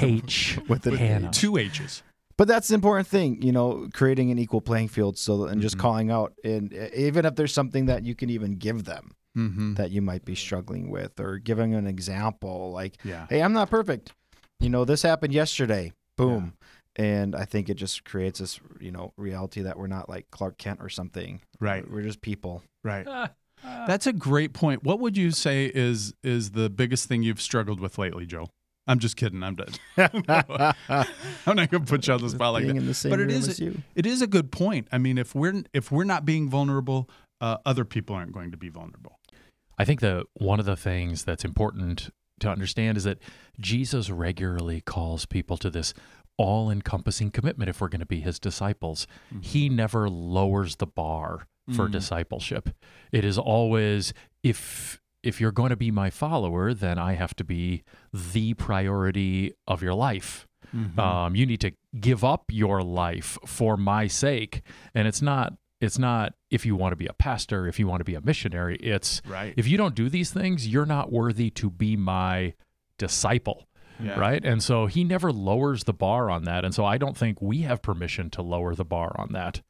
H 0.00 0.58
With 0.68 0.82
the- 0.82 0.96
Hannah. 0.96 1.30
Two 1.32 1.56
H's. 1.56 2.02
But 2.38 2.48
that's 2.48 2.68
the 2.68 2.74
important 2.74 3.08
thing, 3.08 3.40
you 3.40 3.50
know, 3.52 3.88
creating 3.94 4.30
an 4.30 4.38
equal 4.38 4.60
playing 4.60 4.88
field. 4.88 5.16
So 5.18 5.46
and 5.46 5.62
just 5.62 5.76
Mhm. 5.76 5.80
calling 5.80 6.10
out, 6.10 6.34
and 6.44 6.72
even 6.94 7.24
if 7.24 7.34
there's 7.34 7.52
something 7.54 7.86
that 7.86 8.04
you 8.04 8.14
can 8.14 8.28
even 8.30 8.52
give 8.56 8.84
them 8.84 9.12
Mm-hmm. 9.36 9.74
that 9.74 9.90
you 9.90 10.00
might 10.02 10.24
be 10.24 10.34
struggling 10.34 10.90
with, 10.90 11.20
or 11.20 11.38
giving 11.38 11.74
an 11.74 11.86
example, 11.86 12.72
like, 12.72 12.96
Yeah. 13.04 13.26
"Hey, 13.28 13.42
I'm 13.42 13.52
not 13.52 13.68
perfect. 13.70 14.12
You 14.60 14.70
know, 14.70 14.84
this 14.86 15.02
happened 15.02 15.32
yesterday. 15.34 15.92
Boom." 16.16 16.54
And 16.98 17.36
I 17.36 17.44
think 17.44 17.68
it 17.68 17.74
just 17.74 18.04
creates 18.06 18.38
this, 18.38 18.58
you 18.80 18.90
know, 18.90 19.12
reality 19.18 19.60
that 19.60 19.78
we're 19.78 19.86
not 19.88 20.08
like 20.08 20.30
Clark 20.30 20.56
Kent 20.56 20.80
or 20.80 20.88
something. 20.88 21.42
Right. 21.60 21.86
We're 21.90 22.00
just 22.02 22.22
people. 22.22 22.62
Right. 22.82 23.06
That's 23.62 24.06
a 24.06 24.12
great 24.14 24.52
point. 24.54 24.82
What 24.84 25.00
would 25.00 25.16
you 25.16 25.30
say 25.30 25.66
is 25.74 26.14
is 26.22 26.52
the 26.52 26.70
biggest 26.70 27.06
thing 27.06 27.22
you've 27.22 27.40
struggled 27.40 27.80
with 27.80 27.98
lately, 27.98 28.24
Joe? 28.26 28.48
I'm 28.86 28.98
just 28.98 29.16
kidding. 29.16 29.42
I'm 29.42 29.56
dead. 29.56 29.78
I'm 29.96 31.56
not 31.56 31.70
gonna 31.70 31.84
put 31.86 32.06
you 32.06 32.14
on 32.14 32.22
the 32.22 32.30
spot 32.30 32.52
like 32.52 32.62
Being 32.64 32.76
that. 32.76 32.80
in 32.82 32.86
the 32.86 32.94
same 32.94 33.10
But 33.10 33.20
it 33.20 33.24
room 33.24 33.30
is- 33.32 33.48
as 33.48 33.60
you. 33.60 33.82
It 33.94 34.06
is 34.06 34.22
a 34.22 34.26
good 34.26 34.50
point. 34.52 34.88
I 34.92 34.98
mean, 34.98 35.18
if 35.18 35.34
we're 35.34 35.62
if 35.72 35.90
we're 35.90 36.04
not 36.04 36.24
being 36.24 36.48
vulnerable, 36.48 37.08
uh, 37.40 37.56
other 37.66 37.84
people 37.84 38.14
aren't 38.16 38.32
going 38.32 38.50
to 38.52 38.56
be 38.56 38.68
vulnerable. 38.68 39.18
I 39.78 39.84
think 39.84 40.00
that 40.00 40.24
one 40.34 40.58
of 40.60 40.66
the 40.66 40.76
things 40.76 41.24
that's 41.24 41.44
important 41.44 42.10
to 42.40 42.48
understand 42.48 42.96
is 42.96 43.04
that 43.04 43.18
Jesus 43.60 44.08
regularly 44.10 44.80
calls 44.80 45.26
people 45.26 45.56
to 45.58 45.70
this 45.70 45.92
all 46.38 46.70
encompassing 46.70 47.30
commitment 47.30 47.68
if 47.70 47.80
we're 47.80 47.88
going 47.88 48.00
to 48.00 48.06
be 48.06 48.20
his 48.20 48.38
disciples. 48.38 49.06
He 49.40 49.68
never 49.68 50.08
lowers 50.08 50.76
the 50.76 50.86
bar 50.86 51.46
for 51.74 51.88
Mhm. 51.88 51.92
discipleship. 51.92 52.70
It 53.10 53.24
is 53.24 53.38
always 53.38 54.12
if 54.42 55.00
if 55.26 55.40
you're 55.40 55.52
going 55.52 55.70
to 55.70 55.76
be 55.76 55.90
my 55.90 56.10
follower, 56.10 56.72
then 56.72 56.98
I 56.98 57.14
have 57.14 57.34
to 57.36 57.44
be 57.44 57.82
the 58.12 58.54
priority 58.54 59.54
of 59.66 59.82
your 59.82 59.94
life. 59.94 60.46
Mm-hmm. 60.74 60.98
Um, 60.98 61.36
you 61.36 61.46
need 61.46 61.60
to 61.60 61.72
give 61.98 62.24
up 62.24 62.44
your 62.50 62.82
life 62.82 63.38
for 63.46 63.76
my 63.76 64.06
sake, 64.06 64.62
and 64.94 65.06
it's 65.08 65.22
not 65.22 65.54
it's 65.80 65.98
not 65.98 66.34
if 66.50 66.64
you 66.64 66.74
want 66.74 66.92
to 66.92 66.96
be 66.96 67.06
a 67.06 67.12
pastor, 67.12 67.66
if 67.66 67.78
you 67.78 67.86
want 67.86 68.00
to 68.00 68.04
be 68.04 68.14
a 68.14 68.20
missionary. 68.20 68.76
It's 68.76 69.20
right. 69.28 69.52
if 69.56 69.68
you 69.68 69.76
don't 69.76 69.94
do 69.94 70.08
these 70.08 70.30
things, 70.30 70.66
you're 70.66 70.86
not 70.86 71.12
worthy 71.12 71.50
to 71.50 71.68
be 71.70 71.96
my 71.96 72.54
disciple, 72.98 73.66
Yeah. 74.02 74.18
right? 74.18 74.42
And 74.44 74.62
so 74.62 74.86
he 74.86 75.04
never 75.04 75.30
lowers 75.32 75.84
the 75.84 75.92
bar 75.92 76.30
on 76.30 76.44
that. 76.44 76.64
And 76.64 76.74
so 76.74 76.84
I 76.84 76.96
don't 76.96 77.16
think 77.16 77.42
we 77.42 77.58
have 77.62 77.82
permission 77.82 78.30
to 78.30 78.42
lower 78.42 78.74
the 78.74 78.86
bar 78.86 79.14
on 79.18 79.32
that. 79.32 79.60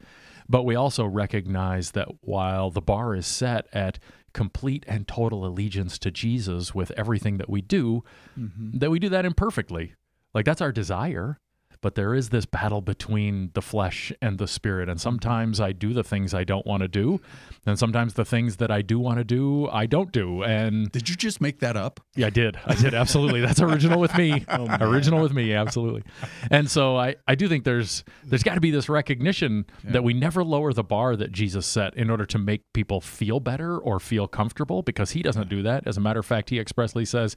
But 0.48 0.64
we 0.64 0.74
also 0.74 1.04
recognize 1.04 1.92
that 1.92 2.08
while 2.20 2.70
the 2.70 2.80
bar 2.80 3.14
is 3.14 3.26
set 3.26 3.66
at 3.72 3.98
complete 4.32 4.84
and 4.86 5.08
total 5.08 5.46
allegiance 5.46 5.98
to 6.00 6.10
Jesus 6.10 6.74
with 6.74 6.90
everything 6.96 7.38
that 7.38 7.48
we 7.50 7.62
do, 7.62 8.04
Mm-hmm. 8.38 8.78
that 8.78 8.90
we 8.90 8.98
do 8.98 9.08
that 9.08 9.24
imperfectly. 9.24 9.94
Like 10.34 10.44
that's 10.44 10.60
our 10.60 10.72
desire. 10.72 11.38
But 11.80 11.94
there 11.94 12.14
is 12.14 12.30
this 12.30 12.46
battle 12.46 12.80
between 12.80 13.50
the 13.54 13.62
flesh 13.62 14.12
and 14.20 14.38
the 14.38 14.46
spirit. 14.46 14.88
And 14.88 15.00
sometimes 15.00 15.60
I 15.60 15.72
do 15.72 15.92
the 15.92 16.02
things 16.04 16.34
I 16.34 16.44
don't 16.44 16.66
want 16.66 16.82
to 16.82 16.88
do. 16.88 17.20
And 17.66 17.78
sometimes 17.78 18.14
the 18.14 18.24
things 18.24 18.56
that 18.56 18.70
I 18.70 18.82
do 18.82 18.98
want 18.98 19.18
to 19.18 19.24
do, 19.24 19.68
I 19.68 19.86
don't 19.86 20.10
do. 20.12 20.42
And 20.42 20.90
Did 20.92 21.08
you 21.08 21.16
just 21.16 21.40
make 21.40 21.60
that 21.60 21.76
up? 21.76 22.00
yeah, 22.16 22.26
I 22.26 22.30
did. 22.30 22.58
I 22.66 22.74
did. 22.74 22.94
Absolutely. 22.94 23.40
That's 23.40 23.60
original 23.60 24.00
with 24.00 24.16
me. 24.16 24.44
Oh, 24.56 24.66
original 24.80 25.20
with 25.20 25.32
me. 25.32 25.52
Absolutely. 25.52 26.02
And 26.50 26.70
so 26.70 26.96
I, 26.96 27.16
I 27.26 27.34
do 27.34 27.46
think 27.48 27.64
there's 27.64 28.04
there's 28.24 28.42
got 28.42 28.54
to 28.54 28.60
be 28.60 28.70
this 28.70 28.88
recognition 28.88 29.66
that 29.84 30.02
we 30.02 30.14
never 30.14 30.42
lower 30.44 30.72
the 30.72 30.84
bar 30.84 31.14
that 31.16 31.30
Jesus 31.32 31.66
set 31.66 31.94
in 31.96 32.08
order 32.10 32.24
to 32.26 32.38
make 32.38 32.62
people 32.72 33.00
feel 33.00 33.38
better 33.40 33.76
or 33.76 34.00
feel 34.00 34.28
comfortable 34.28 34.82
because 34.82 35.10
he 35.10 35.22
doesn't 35.22 35.48
do 35.48 35.62
that. 35.62 35.86
As 35.86 35.96
a 35.96 36.00
matter 36.00 36.20
of 36.20 36.26
fact, 36.26 36.48
he 36.50 36.58
expressly 36.58 37.04
says, 37.04 37.36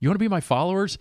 "You 0.00 0.08
want 0.08 0.16
to 0.16 0.24
be 0.24 0.28
my 0.28 0.40
followers? 0.40 0.96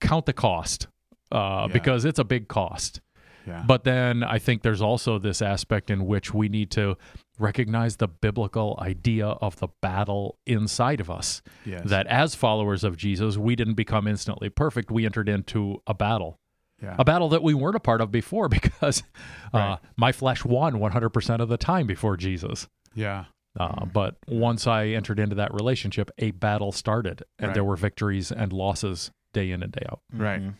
Count 0.00 0.26
the 0.26 0.32
cost, 0.32 0.86
uh, 1.32 1.66
Yeah. 1.68 1.72
because 1.72 2.04
it's 2.04 2.18
a 2.18 2.24
big 2.24 2.48
cost." 2.48 3.00
Yeah. 3.46 3.64
But 3.66 3.84
then 3.84 4.22
I 4.22 4.38
think 4.38 4.60
there's 4.62 4.82
also 4.82 5.18
this 5.18 5.40
aspect 5.40 5.90
in 5.90 6.04
which 6.06 6.34
we 6.34 6.50
need 6.50 6.70
to 6.72 6.98
recognize 7.38 7.96
the 7.96 8.08
biblical 8.08 8.78
idea 8.82 9.26
of 9.26 9.56
the 9.58 9.68
battle 9.80 10.36
inside 10.46 11.00
of 11.00 11.10
us 11.10 11.40
yes. 11.64 11.82
that 11.86 12.06
as 12.08 12.34
followers 12.34 12.84
of 12.84 12.96
Jesus, 12.98 13.38
we 13.38 13.56
didn't 13.56 13.74
become 13.74 14.06
instantly 14.06 14.50
perfect. 14.50 14.90
We 14.90 15.06
entered 15.06 15.30
into 15.30 15.80
a 15.86 15.94
battle, 15.94 16.38
yeah. 16.82 16.96
a 16.98 17.04
battle 17.04 17.30
that 17.30 17.42
we 17.42 17.54
weren't 17.54 17.76
a 17.76 17.80
part 17.80 18.02
of 18.02 18.10
before 18.10 18.48
because 18.60 19.02
uh, 19.54 19.58
Right. 19.58 19.78
my 19.96 20.12
flesh 20.12 20.44
won 20.44 20.74
100% 20.74 21.40
of 21.40 21.48
the 21.48 21.56
time 21.56 21.86
before 21.86 22.16
Jesus. 22.18 22.68
yeah. 22.94 23.26
Uh, 23.58 23.86
but 23.86 24.16
once 24.28 24.66
I 24.68 24.88
entered 24.88 25.18
into 25.18 25.34
that 25.36 25.52
relationship, 25.54 26.10
a 26.18 26.30
battle 26.32 26.70
started, 26.70 27.22
and 27.40 27.48
Right. 27.48 27.54
there 27.54 27.64
were 27.64 27.76
victories 27.76 28.30
and 28.30 28.52
losses 28.52 29.10
day 29.32 29.50
in 29.50 29.62
and 29.64 29.72
day 29.72 29.84
out. 29.90 30.00
Right. 30.12 30.40
Mhm. 30.42 30.54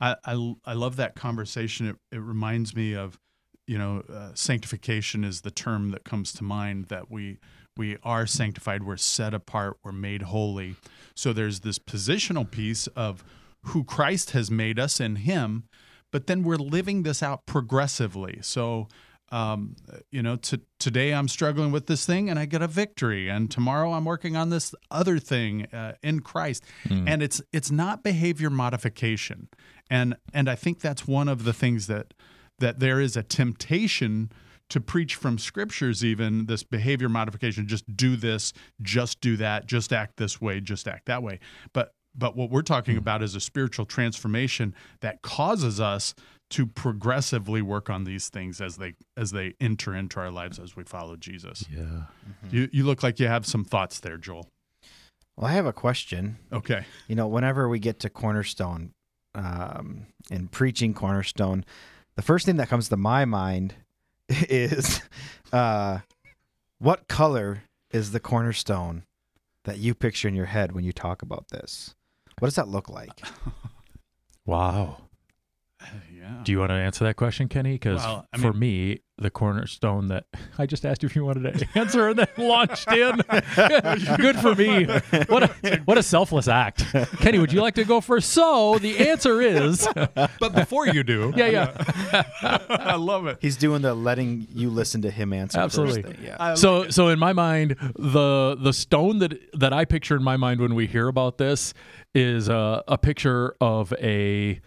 I, 0.00 0.16
I, 0.24 0.72
love 0.72 0.96
that 0.96 1.14
conversation. 1.14 1.86
It, 1.86 1.96
it 2.12 2.20
reminds 2.20 2.74
me 2.74 2.94
of, 2.94 3.18
you 3.66 3.78
know, 3.78 4.02
uh, 4.12 4.30
sanctification 4.34 5.24
is 5.24 5.42
the 5.42 5.50
term 5.50 5.90
that 5.90 6.04
comes 6.04 6.32
to 6.34 6.44
mind 6.44 6.86
that 6.86 7.10
we 7.10 7.38
we 7.76 7.96
are 8.02 8.26
sanctified, 8.26 8.82
we're 8.82 8.96
set 8.96 9.32
apart, 9.32 9.78
we're 9.82 9.92
made 9.92 10.22
holy. 10.22 10.76
So 11.14 11.32
there's 11.32 11.60
this 11.60 11.78
positional 11.78 12.50
piece 12.50 12.88
of 12.88 13.24
who 13.66 13.84
Christ 13.84 14.30
has 14.32 14.50
made 14.50 14.78
us 14.78 15.00
in 15.00 15.16
Him, 15.16 15.64
but 16.10 16.26
then 16.26 16.42
we're 16.42 16.56
living 16.56 17.02
this 17.02 17.22
out 17.22 17.46
progressively. 17.46 18.38
So. 18.42 18.88
Um, 19.32 19.76
you 20.10 20.22
know, 20.22 20.36
to, 20.36 20.60
today 20.78 21.12
I'm 21.14 21.28
struggling 21.28 21.70
with 21.70 21.86
this 21.86 22.04
thing 22.04 22.28
and 22.28 22.38
I 22.38 22.46
get 22.46 22.62
a 22.62 22.66
victory, 22.66 23.28
and 23.28 23.50
tomorrow 23.50 23.92
I'm 23.92 24.04
working 24.04 24.36
on 24.36 24.50
this 24.50 24.74
other 24.90 25.18
thing 25.18 25.66
uh, 25.72 25.94
in 26.02 26.20
Christ. 26.20 26.64
And 27.06 27.22
it's 27.22 27.40
it's 27.52 27.70
not 27.70 28.02
behavior 28.02 28.50
modification. 28.50 29.48
And 29.88 30.16
and 30.32 30.48
i 30.48 30.54
think 30.54 30.80
that's 30.80 31.06
one 31.06 31.28
of 31.28 31.44
the 31.44 31.52
things 31.52 31.86
that 31.88 32.14
that 32.58 32.78
there 32.78 33.00
is 33.00 33.16
a 33.16 33.22
temptation 33.22 34.30
to 34.68 34.80
preach 34.80 35.16
from 35.16 35.36
scriptures 35.36 36.04
even 36.04 36.46
this 36.46 36.62
behavior 36.62 37.08
modification 37.08 37.66
just 37.66 37.96
do 37.96 38.14
this 38.16 38.52
just 38.80 39.20
do 39.20 39.36
that 39.36 39.66
just 39.66 39.92
act 39.92 40.16
this 40.16 40.40
way 40.40 40.60
just 40.60 40.86
act 40.86 41.06
that 41.06 41.22
way. 41.22 41.40
But 41.72 41.92
but 42.14 42.36
what 42.36 42.50
we're 42.50 42.62
talking 42.62 42.96
about 42.96 43.22
is 43.22 43.34
a 43.34 43.40
spiritual 43.40 43.86
transformation 43.86 44.74
that 45.00 45.22
causes 45.22 45.80
us 45.80 46.14
to 46.50 46.66
progressively 46.66 47.62
work 47.62 47.88
on 47.88 48.04
these 48.04 48.28
things 48.28 48.60
as 48.60 48.76
they 48.76 48.94
as 49.16 49.30
they 49.30 49.54
enter 49.60 49.94
into 49.94 50.20
our 50.20 50.30
lives 50.30 50.58
as 50.58 50.76
we 50.76 50.82
follow 50.84 51.16
Jesus. 51.16 51.64
Yeah. 51.70 52.04
You 52.50 52.68
you 52.72 52.84
look 52.84 53.02
like 53.02 53.20
you 53.20 53.28
have 53.28 53.46
some 53.46 53.64
thoughts 53.64 54.00
there, 54.00 54.16
Joel. 54.16 54.48
Well, 55.36 55.48
I 55.48 55.52
have 55.52 55.66
a 55.66 55.72
question. 55.72 56.38
Okay. 56.52 56.84
You 57.08 57.14
know, 57.14 57.26
whenever 57.28 57.68
we 57.68 57.78
get 57.78 58.00
to 58.00 58.10
Cornerstone 58.10 58.92
um, 59.34 60.06
and 60.30 60.50
preaching 60.50 60.92
Cornerstone, 60.92 61.64
the 62.16 62.22
first 62.22 62.46
thing 62.46 62.56
that 62.56 62.68
comes 62.68 62.88
to 62.88 62.96
my 62.96 63.24
mind 63.24 63.74
is 64.28 65.00
uh, 65.52 66.00
what 66.78 67.08
color 67.08 67.62
is 67.92 68.12
the 68.12 68.20
cornerstone 68.20 69.04
that 69.64 69.78
you 69.78 69.94
picture 69.94 70.28
in 70.28 70.34
your 70.34 70.46
head 70.46 70.72
when 70.72 70.84
you 70.84 70.92
talk 70.92 71.22
about 71.22 71.48
this? 71.48 71.94
What 72.38 72.46
does 72.48 72.56
that 72.56 72.68
look 72.68 72.88
like? 72.88 73.22
Wow. 74.46 75.02
Yeah. 76.36 76.42
Do 76.44 76.52
you 76.52 76.58
want 76.58 76.70
to 76.70 76.74
answer 76.74 77.04
that 77.04 77.16
question, 77.16 77.48
Kenny? 77.48 77.72
Because 77.74 77.98
Well, 78.02 78.26
I 78.32 78.38
for 78.38 78.52
mean- 78.52 78.58
me, 78.60 78.98
the 79.18 79.30
cornerstone 79.30 80.06
that 80.06 80.24
I 80.58 80.64
just 80.64 80.86
asked 80.86 81.02
you 81.02 81.06
if 81.08 81.14
you 81.14 81.24
wanted 81.24 81.58
to 81.58 81.68
answer 81.78 82.08
and 82.08 82.18
then 82.18 82.28
launched 82.38 82.90
in. 82.90 83.16
Good 84.16 84.36
for 84.36 84.54
me. 84.54 84.86
What 85.28 85.42
a 85.42 85.82
what 85.84 85.98
a 85.98 86.02
selfless 86.02 86.48
act. 86.48 86.84
Kenny, 87.18 87.38
would 87.38 87.52
you 87.52 87.60
like 87.60 87.74
to 87.74 87.84
go 87.84 88.00
first? 88.00 88.30
So 88.30 88.78
the 88.78 89.08
answer 89.10 89.40
is 89.42 89.86
But 89.94 90.54
before 90.54 90.86
you 90.86 91.02
do, 91.02 91.32
yeah, 91.36 91.46
yeah. 91.48 92.22
I 92.70 92.94
love 92.96 93.26
it. 93.26 93.38
He's 93.40 93.56
doing 93.56 93.82
the 93.82 93.92
letting 93.94 94.46
you 94.54 94.70
listen 94.70 95.02
to 95.02 95.10
him 95.10 95.32
answer. 95.34 95.58
Absolutely. 95.60 96.02
First 96.02 96.16
thing. 96.16 96.24
Yeah. 96.26 96.36
I 96.40 96.54
So 96.54 96.88
so 96.88 97.08
in 97.08 97.18
my 97.18 97.32
mind, 97.34 97.76
the 97.98 98.56
the 98.58 98.72
stone 98.72 99.18
that 99.18 99.38
that 99.58 99.72
I 99.72 99.84
picture 99.84 100.16
in 100.16 100.22
my 100.22 100.36
mind 100.38 100.60
when 100.60 100.74
we 100.74 100.86
hear 100.86 101.08
about 101.08 101.36
this 101.38 101.74
is 102.14 102.48
a, 102.48 102.82
a 102.88 102.96
picture 102.98 103.54
of 103.60 103.92
a 104.00 104.60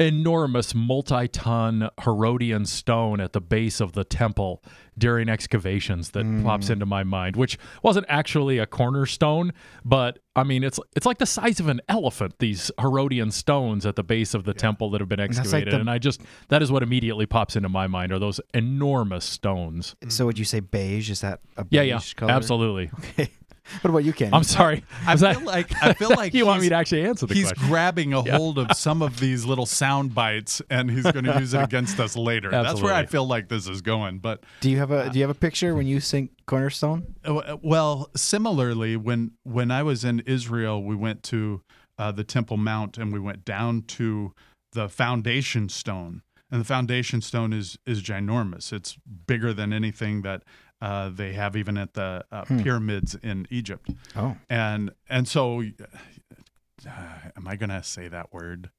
enormous 0.00 0.74
multi-ton 0.74 1.90
Herodian 2.02 2.64
stone 2.64 3.20
at 3.20 3.34
the 3.34 3.40
base 3.40 3.80
of 3.80 3.92
the 3.92 4.02
temple 4.02 4.64
during 4.96 5.28
excavations 5.28 6.10
that 6.10 6.24
hmm. 6.24 6.42
pops 6.42 6.70
into 6.70 6.86
my 6.86 7.04
mind, 7.04 7.36
which 7.36 7.58
wasn't 7.82 8.06
actually 8.08 8.58
a 8.58 8.66
cornerstone, 8.66 9.52
but 9.84 10.18
I 10.34 10.42
mean 10.42 10.64
it's 10.64 10.80
it's 10.96 11.06
like 11.06 11.18
the 11.18 11.26
size 11.26 11.60
of 11.60 11.68
an 11.68 11.80
elephant. 11.88 12.38
These 12.38 12.70
Herodian 12.80 13.30
stones 13.30 13.84
at 13.84 13.96
the 13.96 14.02
base 14.02 14.32
of 14.32 14.44
the 14.44 14.54
temple 14.54 14.90
that 14.90 15.00
have 15.00 15.08
been 15.08 15.18
that's 15.20 15.36
like 15.36 15.38
excavated, 15.38 15.74
the- 15.74 15.80
and 15.80 15.90
I 15.90 15.98
just 15.98 16.22
that 16.48 16.62
is 16.62 16.72
what 16.72 16.82
immediately 16.82 17.26
pops 17.26 17.54
into 17.54 17.68
my 17.68 17.86
mind 17.86 18.10
are 18.10 18.18
those 18.18 18.40
enormous 18.54 19.24
stones. 19.24 19.94
So 20.08 20.24
would 20.26 20.38
you 20.38 20.44
say 20.46 20.60
beige? 20.60 21.10
Is 21.10 21.20
that 21.20 21.40
a 21.58 21.64
beige 21.64 21.76
Yeah, 21.76 21.82
yeah, 21.82 22.00
color? 22.16 22.32
absolutely. 22.32 22.90
Okay. 22.98 23.30
What 23.82 23.90
about 23.90 24.04
you, 24.04 24.12
Kenny? 24.12 24.32
I'm 24.32 24.42
sorry. 24.44 24.84
I 25.06 25.12
Was 25.12 25.20
feel 25.22 25.32
that- 25.34 25.44
like 25.44 25.82
I 25.82 25.92
feel 25.94 26.10
like 26.16 26.34
you 26.34 26.46
want 26.46 26.62
me 26.62 26.68
to 26.68 26.74
actually 26.74 27.04
answer 27.04 27.26
the 27.26 27.34
He's 27.34 27.48
question? 27.52 27.68
grabbing 27.68 28.12
a 28.14 28.22
hold 28.22 28.58
of 28.58 28.72
some 28.76 29.02
of 29.02 29.20
these 29.20 29.44
little 29.44 29.66
sound 29.66 30.14
bites 30.14 30.60
and 30.70 30.90
he's 30.90 31.04
going 31.10 31.24
to 31.24 31.38
use 31.38 31.54
it 31.54 31.62
against 31.62 31.98
us 32.00 32.16
later. 32.16 32.50
That's 32.50 32.80
where 32.82 32.94
I 32.94 33.06
feel 33.06 33.26
like 33.26 33.48
this 33.48 33.68
is 33.68 33.80
going. 33.82 34.18
But 34.18 34.42
do 34.60 34.70
you 34.70 34.78
have 34.78 34.90
a 34.90 35.10
Do 35.10 35.18
you 35.18 35.22
have 35.26 35.34
a 35.36 35.38
picture 35.38 35.74
when 35.74 35.86
you 35.86 36.00
sing 36.00 36.30
Cornerstone? 36.46 37.14
Uh, 37.24 37.56
Well, 37.62 38.10
similarly, 38.16 38.96
when 38.96 39.32
when 39.44 39.70
I 39.70 39.82
was 39.82 40.04
in 40.04 40.20
Israel, 40.20 40.82
we 40.82 40.94
went 40.96 41.22
to 41.24 41.62
uh, 41.98 42.12
the 42.12 42.24
Temple 42.24 42.56
Mount 42.56 42.98
and 42.98 43.12
we 43.12 43.20
went 43.20 43.44
down 43.44 43.82
to 43.82 44.32
the 44.72 44.88
foundation 44.88 45.68
stone, 45.68 46.22
and 46.50 46.60
the 46.60 46.64
foundation 46.64 47.20
stone 47.20 47.52
is 47.52 47.78
is 47.86 48.02
ginormous. 48.02 48.72
It's 48.72 48.96
bigger 49.26 49.52
than 49.52 49.72
anything 49.72 50.22
that 50.22 50.42
uh, 50.80 51.08
they 51.10 51.32
have 51.32 51.56
even 51.56 51.76
at 51.76 51.94
the 51.94 52.24
uh, 52.32 52.44
pyramids 52.44 53.14
in 53.22 53.46
Egypt. 53.50 53.90
Oh, 54.16 54.36
And 54.48 54.92
and 55.08 55.28
so, 55.28 55.60
uh, 55.62 56.90
am 57.36 57.46
I 57.46 57.56
gonna 57.56 57.82
say 57.82 58.08
that 58.08 58.32
word? 58.32 58.70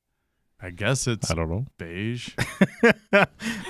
I 0.64 0.70
guess 0.70 1.08
it's 1.08 1.32
I 1.32 1.34
don't 1.34 1.50
know. 1.50 1.66
beige. 1.80 2.36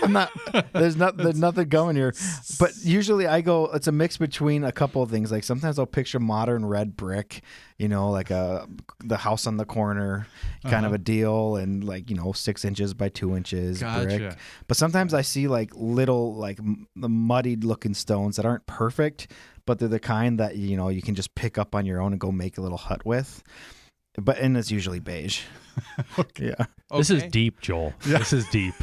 I'm 0.04 0.12
not. 0.12 0.30
There's 0.74 0.96
not. 0.98 1.16
There's 1.18 1.40
nothing 1.40 1.70
going 1.70 1.96
here. 1.96 2.14
But 2.60 2.72
usually 2.84 3.28
I 3.28 3.42
go. 3.42 3.66
It's 3.74 3.88
a 3.88 3.92
mix 3.92 4.18
between 4.18 4.64
a 4.64 4.72
couple 4.72 5.02
of 5.02 5.10
things. 5.10 5.32
Like 5.32 5.44
sometimes 5.44 5.80
I'll 5.80 5.86
picture 5.86 6.20
modern 6.20 6.66
red 6.66 6.98
brick. 6.98 7.42
You 7.78 7.88
know, 7.88 8.10
like 8.12 8.30
a 8.30 8.68
the 9.04 9.18
house 9.18 9.48
on 9.48 9.58
the 9.58 9.66
corner 9.66 10.28
kind 10.64 10.86
of 10.86 10.92
Uh-huh. 10.92 10.96
a 10.96 10.98
deal, 11.00 11.56
and 11.56 11.84
like 11.84 12.10
you 12.10 12.16
know 12.16 12.34
six 12.34 12.66
inches 12.66 12.94
by 12.94 13.10
two 13.10 13.36
inches 13.38 13.82
brick. 14.04 14.22
But 14.68 14.76
sometimes 14.78 15.14
I 15.14 15.22
see 15.22 15.48
like 15.48 15.72
little 15.74 16.36
like 16.36 16.60
m- 16.60 16.88
the 16.96 17.10
muddied 17.10 17.64
looking 17.64 17.94
stones 17.94 18.36
that 18.36 18.46
aren't 18.46 18.66
perfect, 18.68 19.32
but 19.66 19.80
they're 19.80 19.88
the 19.88 20.00
kind 20.00 20.40
that 20.40 20.58
you 20.58 20.76
know 20.78 20.90
you 20.90 21.02
can 21.02 21.16
just 21.16 21.34
pick 21.36 21.58
up 21.58 21.74
on 21.74 21.86
your 21.86 22.02
own 22.02 22.12
and 22.12 22.20
go 22.20 22.32
make 22.32 22.58
a 22.58 22.62
little 22.62 22.78
hut 22.78 23.06
with. 23.06 23.42
But 24.18 24.40
and 24.40 24.58
it's 24.58 24.72
usually 24.72 25.00
beige. 25.00 25.42
Yeah. 26.38 26.66
This 26.94 27.10
is 27.10 27.24
deep, 27.32 27.62
Joel. 27.62 27.94
This 28.02 28.34
is 28.34 28.46
deep. 28.50 28.74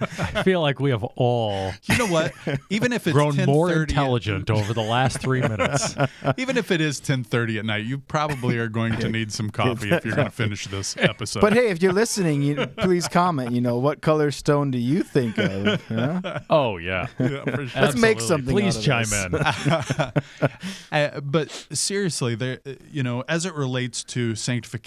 I 0.00 0.42
feel 0.42 0.62
like 0.62 0.80
we 0.80 0.88
have 0.88 1.04
all 1.04 1.72
You 1.84 1.98
know 1.98 2.06
what? 2.06 2.32
Even 2.70 2.94
if 2.94 3.06
it's 3.06 3.12
grown 3.12 3.36
more 3.44 3.68
10:30 3.68 3.82
intelligent 3.82 4.50
over 4.50 4.72
the 4.72 4.82
last 4.82 5.20
three 5.20 5.42
minutes. 5.42 5.94
Even 6.38 6.56
if 6.56 6.70
it 6.70 6.80
is 6.80 6.98
10:30 7.00 7.58
at 7.58 7.64
night, 7.66 7.84
you 7.84 7.98
probably 7.98 8.56
are 8.56 8.68
going 8.68 8.96
to 8.96 9.10
need 9.10 9.32
some 9.32 9.50
coffee 9.50 9.90
if 9.90 10.02
you're 10.06 10.14
going 10.14 10.28
to 10.28 10.32
finish 10.32 10.66
this 10.68 10.96
episode. 10.96 11.40
But 11.40 11.52
hey, 11.52 11.68
if 11.68 11.82
you're 11.82 11.92
listening, 11.92 12.40
you 12.40 12.66
please 12.78 13.06
comment. 13.06 13.52
You 13.52 13.60
know 13.60 13.76
what 13.76 14.00
color 14.00 14.30
stone 14.30 14.70
do 14.70 14.78
you 14.78 15.02
think 15.02 15.36
of? 15.36 15.82
Yeah? 15.90 16.40
Oh 16.48 16.78
yeah. 16.78 17.08
Yeah, 17.18 17.26
sure. 17.26 17.44
Let's 17.76 17.96
make 17.96 18.16
Absolutely. 18.16 18.20
something 18.26 18.54
Please 18.54 18.76
out 18.88 19.02
of 19.02 19.10
chime 19.10 19.30
this. 19.32 20.00
in. 20.40 20.48
Uh, 20.90 21.20
but 21.20 21.50
seriously, 21.72 22.34
there, 22.34 22.60
you 22.90 23.02
know, 23.02 23.24
as 23.28 23.44
it 23.44 23.54
relates 23.54 24.02
to 24.04 24.34
sanctification 24.34 24.77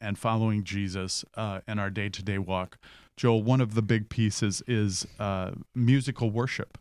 and 0.00 0.18
following 0.18 0.64
Jesus 0.64 1.24
uh, 1.36 1.60
in 1.66 1.78
our 1.78 1.90
day-to-day 1.90 2.38
walk, 2.38 2.78
Joel, 3.16 3.42
one 3.42 3.60
of 3.60 3.74
the 3.74 3.82
big 3.82 4.08
pieces 4.08 4.62
is 4.66 5.06
uh, 5.18 5.52
musical 5.74 6.30
worship. 6.30 6.78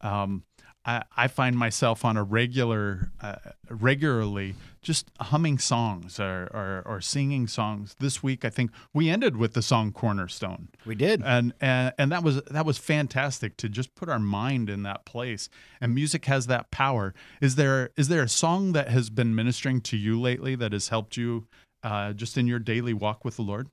Um, 0.00 0.44
I, 0.84 1.02
I 1.16 1.28
find 1.28 1.56
myself 1.56 2.04
on 2.04 2.16
a 2.16 2.24
regular, 2.24 3.12
uh, 3.20 3.36
regularly 3.70 4.54
just 4.80 5.10
humming 5.20 5.58
songs 5.58 6.18
or, 6.18 6.50
or, 6.52 6.82
or 6.84 7.00
singing 7.00 7.46
songs. 7.46 7.94
This 8.00 8.22
week, 8.22 8.44
I 8.44 8.50
think 8.50 8.72
we 8.92 9.08
ended 9.08 9.36
with 9.36 9.54
the 9.54 9.62
song 9.62 9.92
"Cornerstone." 9.92 10.68
We 10.84 10.96
did. 10.96 11.22
and 11.24 11.52
and 11.60 11.92
and 11.98 12.10
that 12.10 12.24
was 12.24 12.42
that 12.42 12.66
was 12.66 12.78
fantastic 12.78 13.56
to 13.58 13.68
just 13.68 13.94
put 13.94 14.08
our 14.08 14.18
mind 14.18 14.68
in 14.68 14.82
that 14.82 15.04
place 15.04 15.48
and 15.80 15.94
music 15.94 16.24
has 16.24 16.48
that 16.48 16.70
power 16.72 17.14
is 17.40 17.54
there 17.54 17.90
is 17.96 18.08
there 18.08 18.22
a 18.22 18.28
song 18.28 18.72
that 18.72 18.88
has 18.88 19.08
been 19.08 19.34
ministering 19.34 19.80
to 19.82 19.96
you 19.96 20.20
lately 20.20 20.56
that 20.56 20.72
has 20.72 20.88
helped 20.88 21.16
you 21.16 21.46
uh, 21.82 22.12
just 22.12 22.36
in 22.38 22.46
your 22.46 22.58
daily 22.58 22.94
walk 22.94 23.24
with 23.24 23.36
the 23.36 23.42
lord 23.42 23.68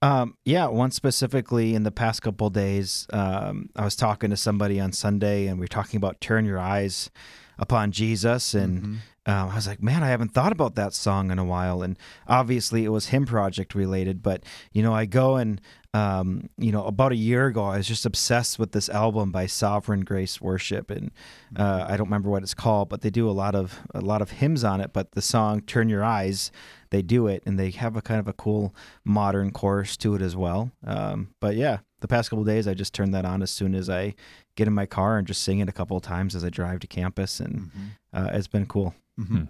Um, 0.00 0.36
yeah, 0.44 0.66
one 0.68 0.92
specifically 0.92 1.74
in 1.74 1.82
the 1.82 1.90
past 1.90 2.22
couple 2.22 2.50
days, 2.50 3.06
um, 3.12 3.68
I 3.74 3.82
was 3.84 3.96
talking 3.96 4.30
to 4.30 4.36
somebody 4.36 4.78
on 4.78 4.92
Sunday, 4.92 5.48
and 5.48 5.58
we 5.58 5.64
were 5.64 5.68
talking 5.68 5.96
about 5.96 6.20
"Turn 6.20 6.44
Your 6.44 6.60
Eyes 6.60 7.10
Upon 7.58 7.90
Jesus," 7.90 8.54
and 8.54 8.80
Mm-hmm. 8.80 8.94
um, 9.26 9.50
I 9.50 9.54
was 9.56 9.66
like, 9.66 9.82
"Man, 9.82 10.04
I 10.04 10.10
haven't 10.10 10.32
thought 10.32 10.52
about 10.52 10.76
that 10.76 10.94
song 10.94 11.32
in 11.32 11.38
a 11.40 11.44
while." 11.44 11.82
And 11.82 11.98
obviously, 12.28 12.84
it 12.84 12.90
was 12.90 13.08
hymn 13.08 13.26
project 13.26 13.74
related, 13.74 14.22
but 14.22 14.44
you 14.72 14.84
know, 14.84 14.94
I 14.94 15.04
go 15.04 15.34
and 15.34 15.60
um, 15.94 16.48
you 16.58 16.70
know, 16.70 16.84
about 16.86 17.10
a 17.10 17.16
year 17.16 17.46
ago, 17.46 17.64
I 17.64 17.78
was 17.78 17.88
just 17.88 18.06
obsessed 18.06 18.56
with 18.60 18.70
this 18.70 18.88
album 18.88 19.32
by 19.32 19.46
Sovereign 19.46 20.02
Grace 20.02 20.40
Worship, 20.40 20.90
and 20.92 21.10
uh, 21.56 21.86
I 21.88 21.96
don't 21.96 22.06
remember 22.06 22.30
what 22.30 22.44
it's 22.44 22.54
called, 22.54 22.88
but 22.88 23.00
they 23.00 23.10
do 23.10 23.28
a 23.28 23.32
lot 23.34 23.56
of 23.56 23.80
a 23.92 24.00
lot 24.00 24.22
of 24.22 24.30
hymns 24.30 24.62
on 24.62 24.80
it. 24.80 24.92
But 24.92 25.12
the 25.12 25.22
song 25.22 25.62
"Turn 25.62 25.88
Your 25.88 26.04
Eyes," 26.04 26.52
they 26.90 27.02
do 27.02 27.26
it, 27.26 27.42
and 27.46 27.58
they 27.58 27.70
have 27.70 27.96
a 27.96 28.02
kind 28.02 28.20
of 28.20 28.28
a 28.28 28.32
cool 28.32 28.74
modern 29.04 29.50
chorus 29.50 29.96
to 29.98 30.14
it 30.14 30.22
as 30.22 30.36
well. 30.36 30.70
Um, 30.86 31.34
but 31.40 31.56
yeah, 31.56 31.78
the 32.00 32.08
past 32.08 32.30
couple 32.30 32.42
of 32.42 32.46
days, 32.48 32.66
I 32.68 32.74
just 32.74 32.94
turned 32.94 33.12
that 33.14 33.24
on 33.24 33.42
as 33.42 33.50
soon 33.50 33.74
as 33.74 33.90
I 33.90 34.14
get 34.56 34.66
in 34.68 34.74
my 34.74 34.86
car 34.86 35.18
and 35.18 35.26
just 35.26 35.42
sing 35.42 35.58
it 35.60 35.68
a 35.68 35.72
couple 35.72 35.96
of 35.96 36.02
times 36.02 36.34
as 36.34 36.44
I 36.44 36.50
drive 36.50 36.80
to 36.80 36.86
campus, 36.86 37.40
and 37.40 37.70
uh, 38.12 38.30
it's 38.32 38.46
been 38.48 38.66
cool. 38.66 38.94
Mm-hmm. 39.18 39.44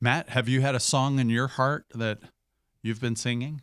matt 0.00 0.28
have 0.28 0.48
you 0.48 0.60
had 0.60 0.76
a 0.76 0.80
song 0.80 1.18
in 1.18 1.28
your 1.28 1.48
heart 1.48 1.84
that 1.96 2.18
you've 2.80 3.00
been 3.00 3.16
singing 3.16 3.62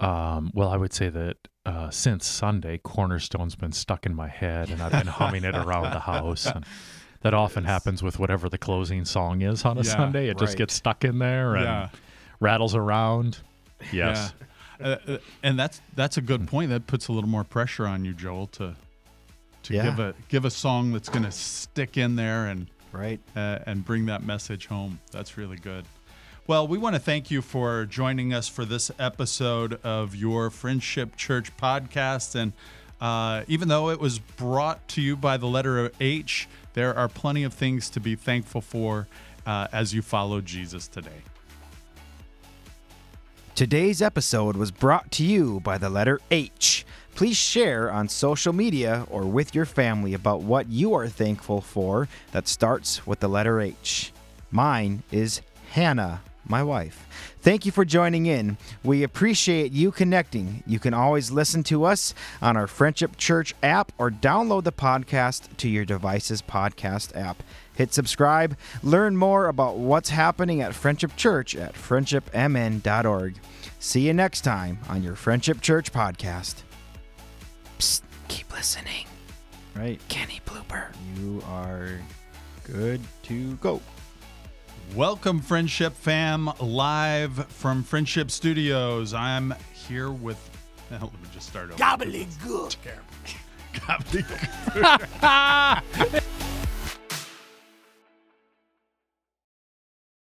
Um, 0.00 0.50
well, 0.54 0.70
I 0.70 0.76
would 0.76 0.92
say 0.92 1.08
that 1.08 1.36
uh, 1.64 1.90
since 1.90 2.26
Sunday, 2.26 2.78
Cornerstone's 2.78 3.54
been 3.54 3.72
stuck 3.72 4.06
in 4.06 4.14
my 4.14 4.28
head, 4.28 4.70
and 4.70 4.82
I've 4.82 4.92
been 4.92 5.06
humming 5.06 5.44
it 5.44 5.54
around 5.54 5.92
the 5.92 6.00
house. 6.00 6.46
And 6.46 6.64
that 7.24 7.34
often 7.34 7.64
happens 7.64 8.02
with 8.02 8.18
whatever 8.18 8.48
the 8.48 8.58
closing 8.58 9.04
song 9.04 9.40
is 9.42 9.64
on 9.64 9.76
a 9.78 9.82
Yeah, 9.82 9.90
Sunday. 9.96 10.28
It 10.28 10.38
just 10.38 10.56
gets 10.56 10.74
stuck 10.74 11.04
in 11.04 11.18
there 11.18 11.56
and 11.56 11.64
Yeah. 11.64 11.88
rattles 12.38 12.74
around. 12.74 13.38
Yes. 13.92 14.32
Yeah. 14.80 14.86
Uh, 14.86 14.96
uh, 15.12 15.18
and 15.42 15.58
that's 15.58 15.80
that's 15.94 16.16
a 16.16 16.20
good 16.20 16.46
point 16.46 16.70
that 16.70 16.86
puts 16.86 17.08
a 17.08 17.12
little 17.12 17.28
more 17.30 17.44
pressure 17.44 17.86
on 17.86 18.04
you 18.04 18.12
joel 18.12 18.48
to 18.48 18.74
to 19.62 19.72
give 19.72 19.98
a 20.00 20.14
give 20.28 20.44
a 20.44 20.50
song 20.50 20.92
that's 20.92 21.08
going 21.08 21.22
to 21.24 21.30
stick 21.32 21.96
in 21.96 22.16
there 22.16 22.46
and 22.46 22.66
Right. 22.92 23.20
uh, 23.34 23.58
and 23.66 23.84
bring 23.84 24.06
that 24.06 24.22
message 24.24 24.66
home. 24.66 25.00
That's 25.10 25.36
really 25.36 25.56
good. 25.56 25.84
Well, 26.46 26.68
we 26.68 26.76
want 26.76 26.94
to 26.94 27.00
thank 27.00 27.30
you 27.30 27.40
for 27.40 27.86
joining 27.86 28.34
us 28.34 28.48
for 28.48 28.64
this 28.66 28.90
episode 28.98 29.80
of 29.82 30.14
your 30.14 30.50
Friendship 30.50 31.16
Church 31.16 31.56
podcast. 31.56 32.34
And 32.34 32.52
uh, 33.00 33.44
even 33.48 33.68
though 33.68 33.88
it 33.90 33.98
was 33.98 34.18
brought 34.18 34.86
to 34.88 35.00
you 35.00 35.16
by 35.16 35.36
the 35.38 35.46
letter 35.46 35.84
of 35.84 35.92
H, 36.00 36.46
there 36.74 36.96
are 36.96 37.08
plenty 37.08 37.42
of 37.44 37.54
things 37.54 37.88
to 37.90 38.00
be 38.00 38.14
thankful 38.14 38.60
for 38.60 39.08
uh, 39.46 39.68
as 39.72 39.94
you 39.94 40.02
follow 40.02 40.40
Jesus 40.40 40.86
today. 40.86 41.22
Today's 43.54 44.02
episode 44.02 44.56
was 44.56 44.72
brought 44.72 45.12
to 45.12 45.24
you 45.24 45.60
by 45.60 45.78
the 45.78 45.88
letter 45.88 46.20
H. 46.32 46.84
Please 47.14 47.36
share 47.36 47.90
on 47.92 48.08
social 48.08 48.52
media 48.52 49.06
or 49.08 49.22
with 49.22 49.54
your 49.54 49.64
family 49.64 50.12
about 50.12 50.42
what 50.42 50.68
you 50.68 50.92
are 50.94 51.08
thankful 51.08 51.60
for 51.60 52.08
that 52.32 52.48
starts 52.48 53.06
with 53.06 53.20
the 53.20 53.28
letter 53.28 53.60
H. 53.60 54.12
Mine 54.50 55.04
is 55.12 55.40
Hannah, 55.70 56.22
my 56.46 56.62
wife. 56.62 57.06
Thank 57.40 57.66
you 57.66 57.72
for 57.72 57.84
joining 57.84 58.26
in. 58.26 58.56
We 58.82 59.02
appreciate 59.02 59.72
you 59.72 59.90
connecting. 59.90 60.62
You 60.66 60.78
can 60.78 60.94
always 60.94 61.30
listen 61.30 61.62
to 61.64 61.84
us 61.84 62.14
on 62.40 62.56
our 62.56 62.66
Friendship 62.66 63.16
Church 63.16 63.54
app 63.62 63.92
or 63.98 64.10
download 64.10 64.64
the 64.64 64.72
podcast 64.72 65.56
to 65.58 65.68
your 65.68 65.84
device's 65.84 66.42
podcast 66.42 67.16
app. 67.16 67.42
Hit 67.74 67.92
subscribe. 67.92 68.56
Learn 68.82 69.16
more 69.16 69.46
about 69.48 69.76
what's 69.76 70.10
happening 70.10 70.60
at 70.60 70.74
Friendship 70.74 71.16
Church 71.16 71.56
at 71.56 71.74
friendshipmn.org. 71.74 73.36
See 73.78 74.06
you 74.06 74.14
next 74.14 74.42
time 74.42 74.78
on 74.88 75.02
your 75.02 75.16
Friendship 75.16 75.60
Church 75.60 75.92
podcast. 75.92 76.62
Psst, 77.78 78.02
keep 78.28 78.52
listening. 78.52 79.06
Right. 79.74 80.00
Kenny 80.08 80.40
Blooper. 80.46 80.86
You 81.16 81.42
are 81.48 81.98
good 82.64 83.00
to 83.24 83.56
go. 83.56 83.80
Welcome, 84.92 85.40
Friendship 85.40 85.94
Fam, 85.94 86.52
live 86.60 87.46
from 87.48 87.82
Friendship 87.82 88.30
Studios. 88.30 89.12
I'm 89.12 89.52
here 89.72 90.12
with. 90.12 90.38
Let 90.90 91.02
me 91.02 91.08
just 91.32 91.48
start 91.48 91.72
over. 91.72 91.82
Gobbledygook. 91.82 92.76
Gobbledygook. 93.72 96.22